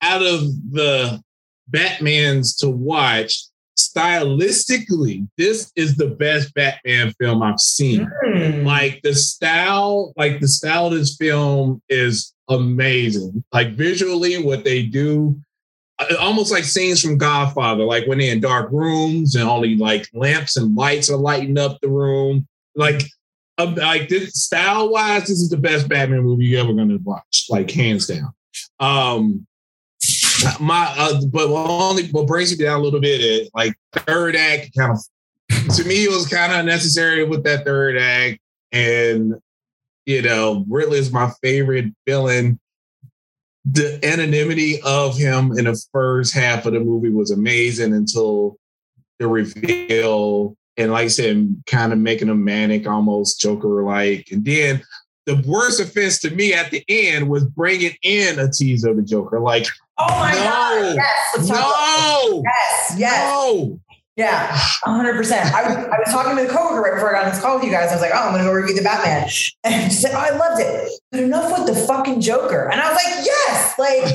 [0.00, 1.22] out of the
[1.70, 3.47] Batmans to watch,
[3.78, 8.10] stylistically, this is the best Batman film I've seen.
[8.26, 8.64] Mm.
[8.64, 13.44] Like the style, like the style of this film is amazing.
[13.52, 15.38] Like visually, what they do,
[15.98, 20.08] uh, almost like scenes from Godfather, like when they're in dark rooms and only like
[20.12, 22.46] lamps and lights are lighting up the room.
[22.74, 23.02] Like,
[23.58, 26.98] um, like this style wise, this is the best Batman movie you're ever going to
[26.98, 28.32] watch, like hands down.
[28.80, 29.46] Um,
[30.60, 34.70] my uh, but only what brings me down a little bit is like third act
[34.76, 38.38] kind of to me it was kind of unnecessary with that third act
[38.72, 39.34] and
[40.06, 42.58] you know Riddler is my favorite villain
[43.64, 48.56] the anonymity of him in the first half of the movie was amazing until
[49.18, 54.28] the reveal and like I said, kind of making him manic, almost Joker like.
[54.30, 54.80] And then
[55.26, 59.02] the worst offense to me at the end was bringing in a teaser of the
[59.02, 59.40] Joker.
[59.40, 59.66] Like,
[59.98, 63.80] oh my no, god, yes, no, yes, yes, no.
[64.18, 64.50] Yeah,
[64.84, 64.84] 100%.
[64.84, 67.54] I was, I was talking to the coworker right before I got on this call
[67.54, 67.90] with you guys.
[67.90, 69.30] I was like, oh, I'm going to go review the Batman.
[69.62, 70.90] And she said, oh, I loved it.
[71.12, 72.68] But enough with the fucking Joker.
[72.68, 73.78] And I was like, yes.
[73.78, 74.08] Like,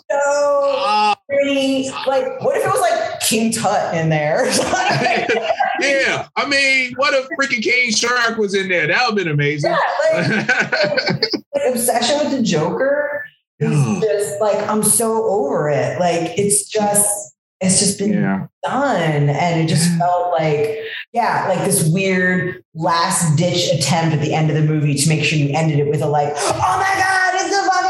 [0.10, 1.88] so pretty.
[2.04, 4.44] Like, what if it was like King Tut in there?
[5.80, 6.26] yeah.
[6.34, 8.88] I mean, what if freaking King Shark was in there?
[8.88, 9.70] That would have been amazing.
[9.70, 9.78] Yeah,
[10.14, 13.24] like, like, obsession with the Joker
[13.60, 15.98] is just like, I'm so over it.
[15.98, 17.28] Like, it's just
[17.60, 18.46] it's just been yeah.
[18.62, 19.28] done.
[19.28, 20.78] And it just felt like,
[21.12, 25.24] yeah, like this weird last ditch attempt at the end of the movie to make
[25.24, 27.87] sure you ended it with a like, oh my God, it's the fucking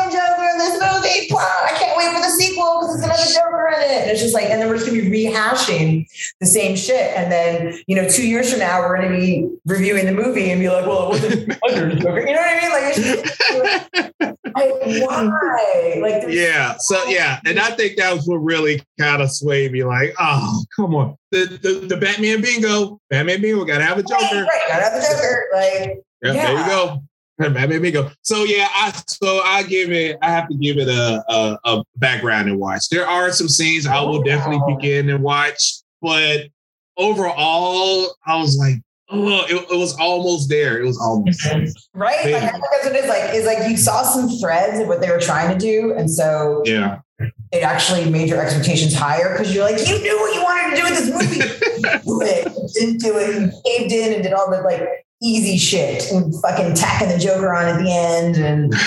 [0.58, 1.30] this movie.
[1.36, 4.02] I can't wait for the sequel because it's another Joker in it.
[4.02, 6.06] And it's just like, and then we're just gonna be rehashing
[6.40, 7.16] the same shit.
[7.16, 10.60] And then, you know, two years from now, we're gonna be reviewing the movie and
[10.60, 12.20] be like, well, it wasn't Joker.
[12.20, 12.70] You know what I mean?
[12.70, 14.38] Like, it's, like,
[15.08, 15.98] why?
[16.00, 16.74] Like, yeah.
[16.78, 19.84] So yeah, and I think that was what really kind of swayed me.
[19.84, 24.22] Like, oh, come on, the the, the Batman bingo, Batman bingo, gotta have a Joker.
[24.22, 24.64] Right, right.
[24.68, 25.46] gotta have a Joker.
[25.54, 26.32] Like, yeah.
[26.32, 27.02] there you go.
[27.38, 28.10] Batman bingo.
[28.22, 30.18] So yeah, I so I give it.
[30.22, 32.88] I have to give it a a, a background and watch.
[32.88, 34.76] There are some scenes I will definitely oh.
[34.76, 36.48] begin and watch, but
[36.96, 38.76] overall, I was like,
[39.10, 40.80] oh, it, it, was almost there.
[40.80, 41.46] It was almost
[41.94, 42.32] right.
[42.32, 43.08] Like, that's what it is.
[43.08, 46.10] Like, is like you saw some threads of what they were trying to do, and
[46.10, 46.98] so yeah,
[47.52, 50.76] it actually made your expectations higher because you're like, you knew what you wanted to
[50.76, 54.50] do with this movie, do it, didn't do it, you caved in and did all
[54.50, 58.74] the like easy shit and fucking tacking the Joker on at the end and.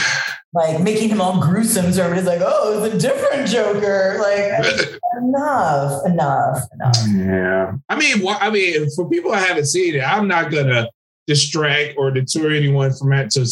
[0.54, 1.92] like making him all gruesome.
[1.94, 4.18] So everybody's like, oh, it's a different Joker.
[4.20, 6.98] Like enough, enough, enough.
[7.08, 7.72] Yeah.
[7.90, 10.90] I mean, I mean, for people that haven't seen it, I'm not gonna
[11.28, 13.48] distract or deter anyone from that to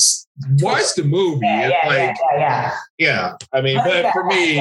[0.63, 1.45] watch the movie.
[1.45, 3.33] Yeah, yeah, like, yeah, yeah, yeah.
[3.53, 4.55] I mean, but for me,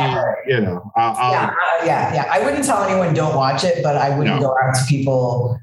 [0.46, 2.24] you know, I'll, I'll, yeah, uh, yeah, yeah.
[2.30, 4.48] I wouldn't tell anyone don't watch it, but I wouldn't no.
[4.48, 5.58] go out to people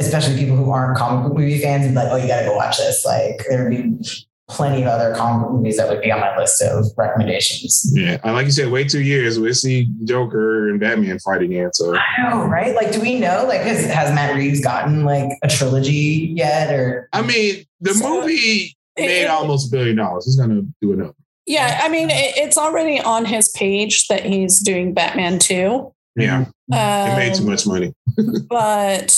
[0.00, 2.46] especially people who aren't comic book movie fans and be like, oh, you got to
[2.46, 3.04] go watch this.
[3.04, 4.04] Like, there would be
[4.50, 7.90] plenty of other comic movies that would be on my list of recommendations.
[7.94, 11.72] Yeah, and like you said, wait two years, we'll see Joker and Batman fight again.
[11.72, 12.74] So I know, right?
[12.74, 13.44] Like, do we know?
[13.46, 16.74] Like, has, has Matt Reeves gotten like a trilogy yet?
[16.74, 20.26] Or I mean, the so, movie made it, almost a billion dollars.
[20.26, 21.14] He's gonna do another.
[21.46, 25.94] Yeah, I mean, it, it's already on his page that he's doing Batman too.
[26.16, 27.94] Yeah, um, it made too much money,
[28.48, 29.10] but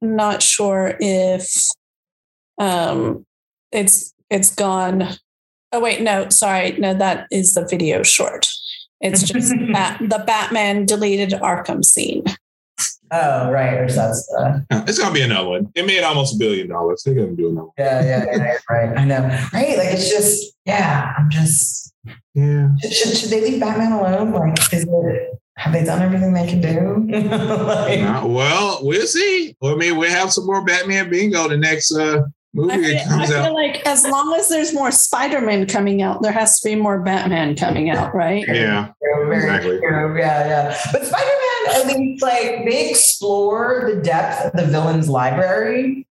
[0.00, 1.50] not sure if
[2.58, 3.24] um
[3.72, 5.08] it's it's gone.
[5.72, 8.48] Oh wait, no, sorry, no, that is the video short.
[9.00, 12.24] It's just Bat- the Batman deleted Arkham scene.
[13.10, 15.72] Oh right, or that's uh, it's gonna be another one.
[15.74, 17.02] It made almost a billion dollars.
[17.04, 17.74] They're gonna do another one.
[17.78, 18.98] Yeah, yeah, yeah, right.
[18.98, 19.20] I know,
[19.52, 19.78] right?
[19.78, 21.14] Like it's just, yeah.
[21.16, 21.94] I'm just,
[22.34, 22.68] yeah.
[22.82, 24.32] Should, should they leave Batman alone?
[24.32, 25.38] Like, is it?
[25.58, 27.18] Have they done everything they can do?
[27.28, 29.56] like, uh, well, we'll see.
[29.60, 32.22] I mean, we'll have some more Batman bingo the next uh
[32.54, 33.52] movie I feel, comes I feel out.
[33.54, 37.56] like as long as there's more Spider-Man coming out, there has to be more Batman
[37.56, 38.46] coming out, right?
[38.46, 39.80] Yeah, exactly.
[39.82, 40.80] Yeah, yeah.
[40.92, 46.06] But Spider-Man, I mean, like they explore the depth of the villain's library.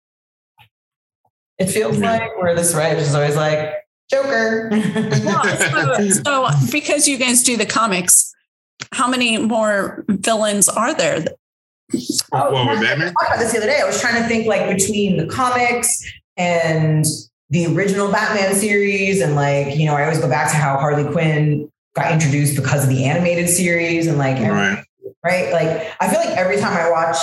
[1.59, 2.13] It feels yeah.
[2.13, 3.75] like where this right is always like
[4.11, 4.71] Joker.
[4.73, 8.35] well, so, so because you guys do the comics,
[8.93, 11.25] how many more villains are there?
[12.33, 13.09] Oh, well, with Batman?
[13.09, 13.81] I talked about this the other day.
[13.81, 16.05] I was trying to think like between the comics
[16.37, 17.05] and
[17.51, 19.20] the original Batman series.
[19.20, 22.85] And like, you know, I always go back to how Harley Quinn got introduced because
[22.85, 24.83] of the animated series and like, right.
[25.25, 25.53] right?
[25.53, 27.16] Like, I feel like every time I watch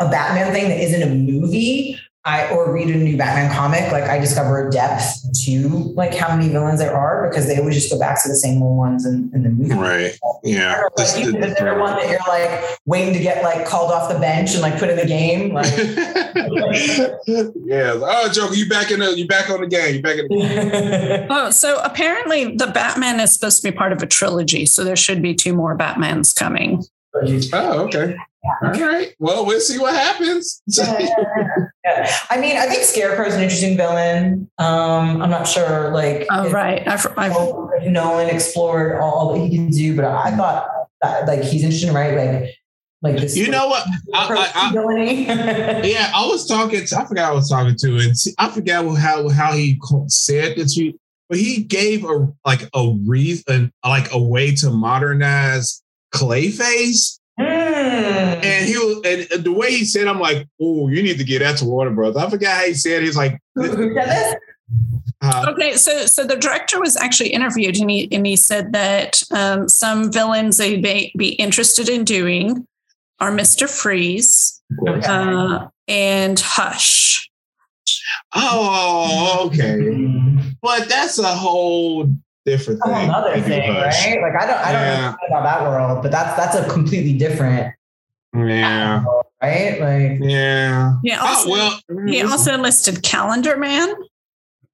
[0.00, 1.98] a Batman thing that isn't a movie,
[2.28, 5.02] I or read a new Batman comic, like I discover a depth
[5.44, 8.36] to like how many villains there are because they always just go back to the
[8.36, 9.74] same old ones in, in the movie.
[9.74, 10.18] Right.
[10.44, 10.78] Yeah.
[10.78, 14.12] Or, like, you, is there one that you're like waiting to get like called off
[14.12, 15.54] the bench and like put in the game?
[15.54, 15.72] Like
[17.64, 17.94] Yeah.
[17.96, 19.94] Oh Joker, you back in the you back on the game.
[19.94, 21.26] You back in the game.
[21.30, 24.66] oh, so apparently the Batman is supposed to be part of a trilogy.
[24.66, 26.84] So there should be two more Batmans coming.
[27.14, 28.16] Oh, okay.
[28.62, 29.14] All right.
[29.18, 30.62] Well, we'll see what happens.
[30.66, 30.98] yeah,
[31.84, 32.16] yeah.
[32.30, 34.50] I mean, I think Scarecrow is an interesting villain.
[34.58, 36.86] Um, I'm not sure, like, oh, right.
[36.86, 37.32] I've, I've,
[37.86, 40.68] Nolan explored all that he can do, but I thought
[41.02, 42.14] that, like he's interesting, right?
[42.14, 42.54] Like,
[43.02, 43.36] like this.
[43.36, 43.86] You know what?
[44.14, 46.84] I, I, I, yeah, I was talking.
[46.84, 49.78] To, I forgot I was talking to, and I forgot how how he
[50.08, 50.98] said that you
[51.28, 55.82] but he gave a like a reason, like a way to modernize
[56.14, 57.18] Clayface.
[57.38, 58.44] Mm.
[58.44, 61.38] And he was, and the way he said, I'm like, oh, you need to get
[61.38, 62.16] that to Warner Bros.
[62.16, 63.02] I forgot how he said.
[63.02, 64.34] He's like, who, who said this?
[65.20, 69.22] Uh, okay, so so the director was actually interviewed, and he and he said that
[69.32, 72.66] um, some villains they may be, be interested in doing
[73.18, 77.30] are Mister Freeze uh, and Hush.
[78.34, 79.78] Oh, okay,
[80.60, 82.12] but that's a whole
[82.48, 82.94] different thing.
[82.94, 84.06] Another thing, Hush.
[84.06, 84.20] right?
[84.20, 85.10] Like I don't, I don't yeah.
[85.10, 87.74] know about that world, but that's that's a completely different.
[88.34, 89.04] Yeah.
[89.42, 89.80] right?
[89.80, 90.94] Like yeah.
[91.02, 91.18] Yeah.
[91.20, 93.94] Oh, also, oh, well, he also listed Calendar Man.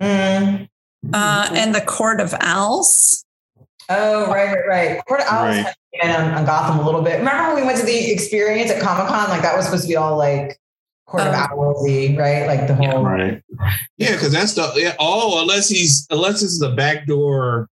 [0.00, 0.68] Mm.
[1.12, 3.24] Uh, and the Court of Owls.
[3.88, 5.04] Oh, right, right, right.
[5.06, 5.74] Court of Owls right.
[6.02, 7.18] on, on, Gotham a little bit.
[7.18, 9.28] Remember when we went to the experience at Comic Con?
[9.28, 10.58] Like that was supposed to be all like
[11.06, 12.46] Court um, of Owlsy, right?
[12.46, 13.42] Like the whole yeah, right.
[13.98, 14.94] Yeah, because that's the yeah.
[14.98, 17.68] Oh, unless he's unless this is a backdoor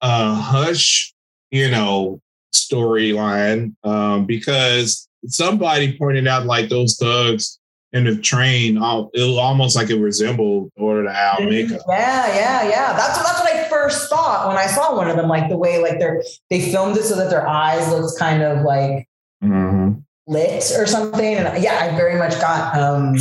[0.00, 1.14] uh hush,
[1.50, 2.20] you know,
[2.54, 3.74] storyline.
[3.84, 7.58] Um, because somebody pointed out like those thugs
[7.92, 11.82] in the train, it was almost like it resembled Order to Owl makeup.
[11.88, 12.92] Yeah, yeah, yeah.
[12.94, 15.28] That's that's what I first thought when I saw one of them.
[15.28, 18.64] Like the way like they're they filmed it so that their eyes looked kind of
[18.64, 19.06] like
[19.42, 19.83] mm-hmm.
[20.26, 21.34] Lit or something.
[21.34, 23.14] And yeah, I very much got um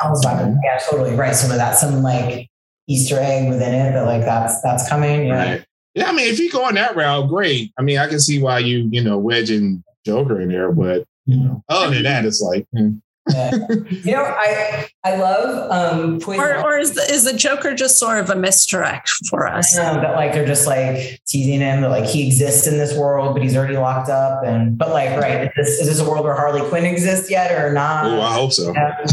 [0.00, 1.34] I was like, yeah, totally right.
[1.34, 2.48] Some of that, some like
[2.86, 5.26] Easter egg within it but like that's that's coming.
[5.26, 5.50] Yeah.
[5.50, 5.64] Right.
[5.94, 7.72] Yeah, I mean, if you go on that route, great.
[7.78, 11.36] I mean, I can see why you, you know, wedging Joker in there, but you
[11.36, 12.66] know, other than that, it's like,
[13.30, 17.98] hmm you know, I I love um or, or is the, is the Joker just
[17.98, 19.78] sort of a misdirect for us?
[19.78, 22.96] I know that like they're just like teasing him that like he exists in this
[22.96, 24.44] world, but he's already locked up.
[24.44, 27.50] And but like, right, is this, is this a world where Harley Quinn exists yet
[27.52, 28.04] or not?
[28.04, 28.72] Oh, I hope so.
[28.74, 29.06] Yeah.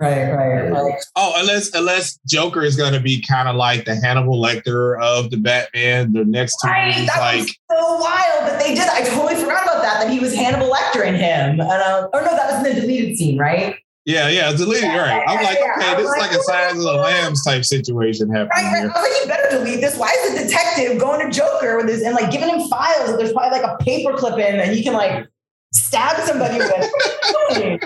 [0.00, 0.94] Right, right, right.
[1.16, 5.30] Oh, unless unless Joker is going to be kind of like the Hannibal Lecter of
[5.30, 8.88] the Batman, the next two right, movies, that like was so wild that they did.
[8.88, 10.04] I totally forgot about that.
[10.04, 11.60] That he was Hannibal Lecter in him.
[11.60, 13.76] And, uh, or no, that was in the deleted scene, right?
[14.04, 14.84] Yeah, yeah, deleted.
[14.84, 15.24] Yeah, right.
[15.28, 18.30] I'm like, yeah, okay, this is like, like a Silence of the Lambs type situation
[18.30, 18.80] happening right, right.
[18.80, 18.92] here.
[18.94, 19.98] I was like, you better delete this.
[19.98, 23.10] Why is the detective going to Joker with this and like giving him files?
[23.10, 25.28] That there's probably like a paperclip in that he can like
[25.72, 26.90] stab somebody with.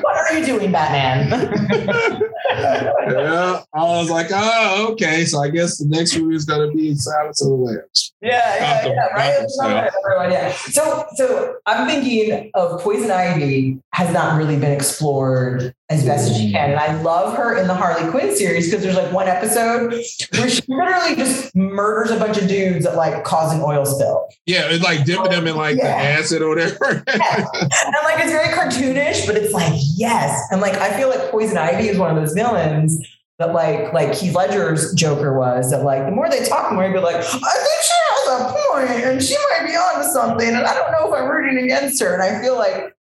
[0.02, 1.28] what are you doing, Batman?
[2.50, 5.24] yeah, I was like, oh, okay.
[5.24, 8.12] So I guess the next movie is going to be Silence of the Lambs.
[8.20, 10.30] Yeah, yeah, yeah, right.
[10.30, 10.52] yeah.
[10.52, 16.36] So, so I'm thinking of Poison Ivy has not really been explored as best as
[16.36, 16.52] she mm.
[16.52, 19.92] can, and I love her in the Harley Quinn series because there's like one episode
[19.92, 24.28] where she literally just murders a bunch of dudes at like causing oil spill.
[24.46, 25.84] Yeah, it's like dipping them in like yeah.
[25.84, 27.04] the acid or whatever.
[27.06, 27.36] yeah.
[27.36, 31.58] And like it's very cartoonish, but it's like yes, and like I feel like Poison
[31.58, 32.98] Ivy is one of those villains
[33.38, 36.84] that like like Heath Ledger's Joker was that like the more they talk, the more
[36.84, 40.48] you'd be like, I think she has a point and she might be onto something,
[40.48, 42.14] and I don't know if I'm rooting against her.
[42.14, 42.94] And I feel like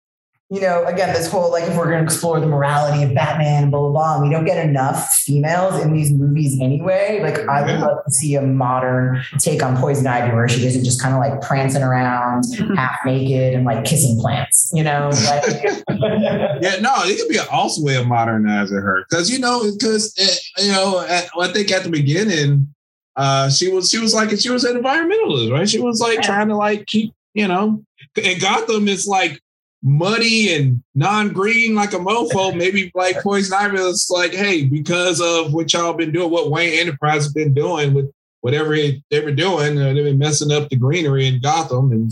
[0.52, 3.64] you know, again, this whole like if we're going to explore the morality of Batman,
[3.64, 7.22] and blah blah blah, and we don't get enough females in these movies anyway.
[7.24, 10.84] Like, I would love to see a modern take on Poison Ivy where she isn't
[10.84, 12.74] just kind of like prancing around mm-hmm.
[12.74, 15.10] half naked and like kissing plants, you know?
[15.32, 19.72] Like, yeah, no, it could be an awesome way of modernizing her because you know,
[19.72, 22.74] because eh, you know, at, I think at the beginning,
[23.16, 25.70] uh, she was she was like she was an environmentalist, right?
[25.70, 26.22] She was like yeah.
[26.22, 27.84] trying to like keep you know,
[28.22, 29.40] and Gotham is like
[29.84, 35.54] muddy and non-green like a mofo, maybe like Poison Ivy is like, hey, because of
[35.54, 38.12] what y'all been doing, what Wayne Enterprise has been doing with
[38.42, 42.12] whatever they were doing, uh, they've been messing up the greenery in Gotham and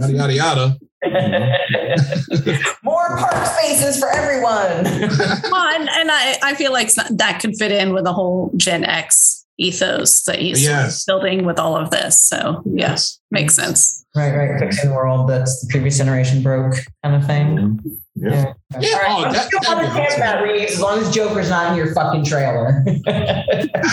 [0.00, 0.78] yada yada yada.
[2.82, 4.82] More park spaces for everyone.
[5.50, 8.84] well, and, and I, I feel like that could fit in with the whole Gen
[8.84, 11.04] X ethos that he's yes.
[11.04, 12.22] building with all of this.
[12.22, 14.05] So yes, makes sense.
[14.16, 14.58] Right, right.
[14.58, 17.56] Fixing the world that the previous generation broke, kind of thing.
[17.56, 17.88] Mm-hmm.
[18.14, 18.54] Yeah.
[18.72, 18.80] Yeah.
[18.80, 18.96] yeah.
[18.96, 19.06] Right.
[19.08, 22.24] Oh, I'm that, still understand that, Reeves, as long as Joker's not in your fucking
[22.24, 22.82] trailer.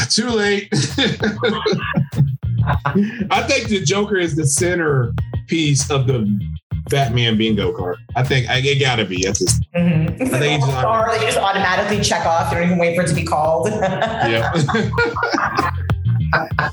[0.10, 0.70] Too late.
[3.32, 5.14] I think the Joker is the center
[5.48, 6.40] piece of the
[6.90, 7.98] Batman bingo card.
[8.16, 9.24] I think I, it gotta be.
[9.24, 10.24] That's just, mm-hmm.
[10.24, 12.52] I think just, they just automatically check off.
[12.52, 13.68] You don't even wait for it to be called.
[13.72, 14.52] yeah.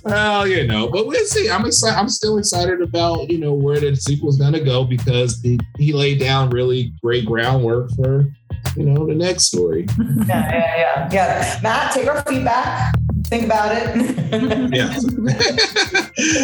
[0.04, 1.50] well, you know, but we'll see.
[1.50, 1.98] I'm excited.
[1.98, 6.20] I'm still excited about you know where the sequel's gonna go because he, he laid
[6.20, 8.26] down really great groundwork for
[8.76, 9.86] you know the next story.
[9.98, 11.61] yeah, yeah, yeah, yeah.
[11.62, 12.94] Matt, take our feedback.
[13.24, 14.72] think about it.
[14.72, 14.92] yeah.
[14.92, 14.94] yeah,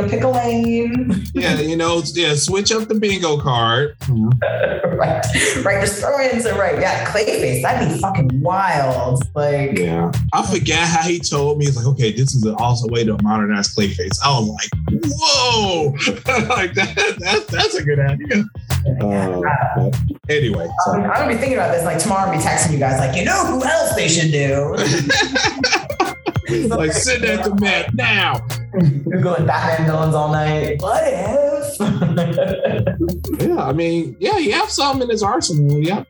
[0.00, 1.24] know, pick a lane.
[1.34, 3.96] yeah, you know, yeah, switch up the bingo card.
[4.08, 5.24] right,
[5.64, 5.80] right.
[5.80, 6.78] Just throw in some right.
[6.80, 7.62] Yeah, Clayface.
[7.62, 9.22] That'd be fucking wild.
[9.34, 11.66] Like, yeah, I forget how he told me.
[11.66, 14.18] He's like, okay, this is an awesome way to modernize Clayface.
[14.24, 14.70] I was like,
[15.06, 15.84] whoa,
[16.48, 17.46] like that, that.
[17.48, 18.44] That's a good idea.
[19.00, 19.90] Uh,
[20.28, 20.92] anyway, so.
[20.92, 21.84] I'm, gonna be thinking about this.
[21.84, 22.98] Like tomorrow, I'll be texting you guys.
[22.98, 24.76] Like, you know who else they should do?
[26.68, 28.46] like send that to Matt now.
[28.76, 30.80] Googling Batman villains all night.
[30.80, 31.80] What if?
[33.40, 35.82] yeah, I mean, yeah, you have some in his arsenal.
[35.82, 36.04] Yeah.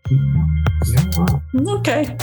[1.55, 2.17] Okay.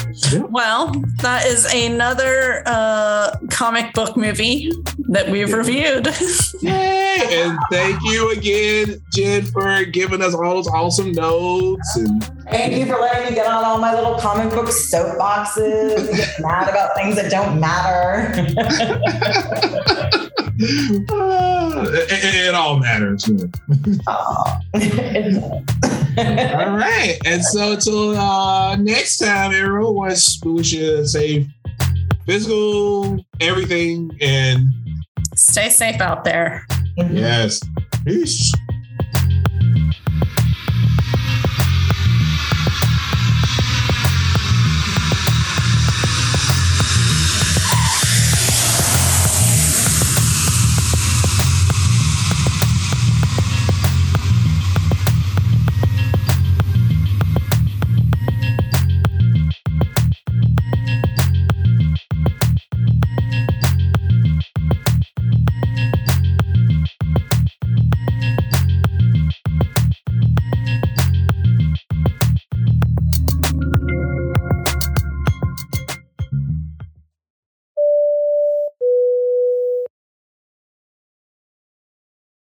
[0.49, 0.91] Well,
[1.21, 4.71] that is another uh, comic book movie
[5.09, 5.55] that we've yeah.
[5.55, 6.07] reviewed.
[6.61, 7.43] Yay!
[7.43, 11.95] And thank you again, Jen, for giving us all those awesome notes.
[11.95, 16.17] And thank you for letting me get on all my little comic book soapboxes and
[16.17, 18.33] get mad about things that don't matter.
[20.63, 23.27] uh, it, it, all matters.
[24.07, 24.61] all
[26.77, 27.17] right.
[27.25, 31.47] And so until uh, next time, everyone, was we should say
[32.25, 34.67] physical everything and
[35.35, 36.65] stay safe out there.
[36.97, 37.61] Yes.
[38.05, 38.53] Peace.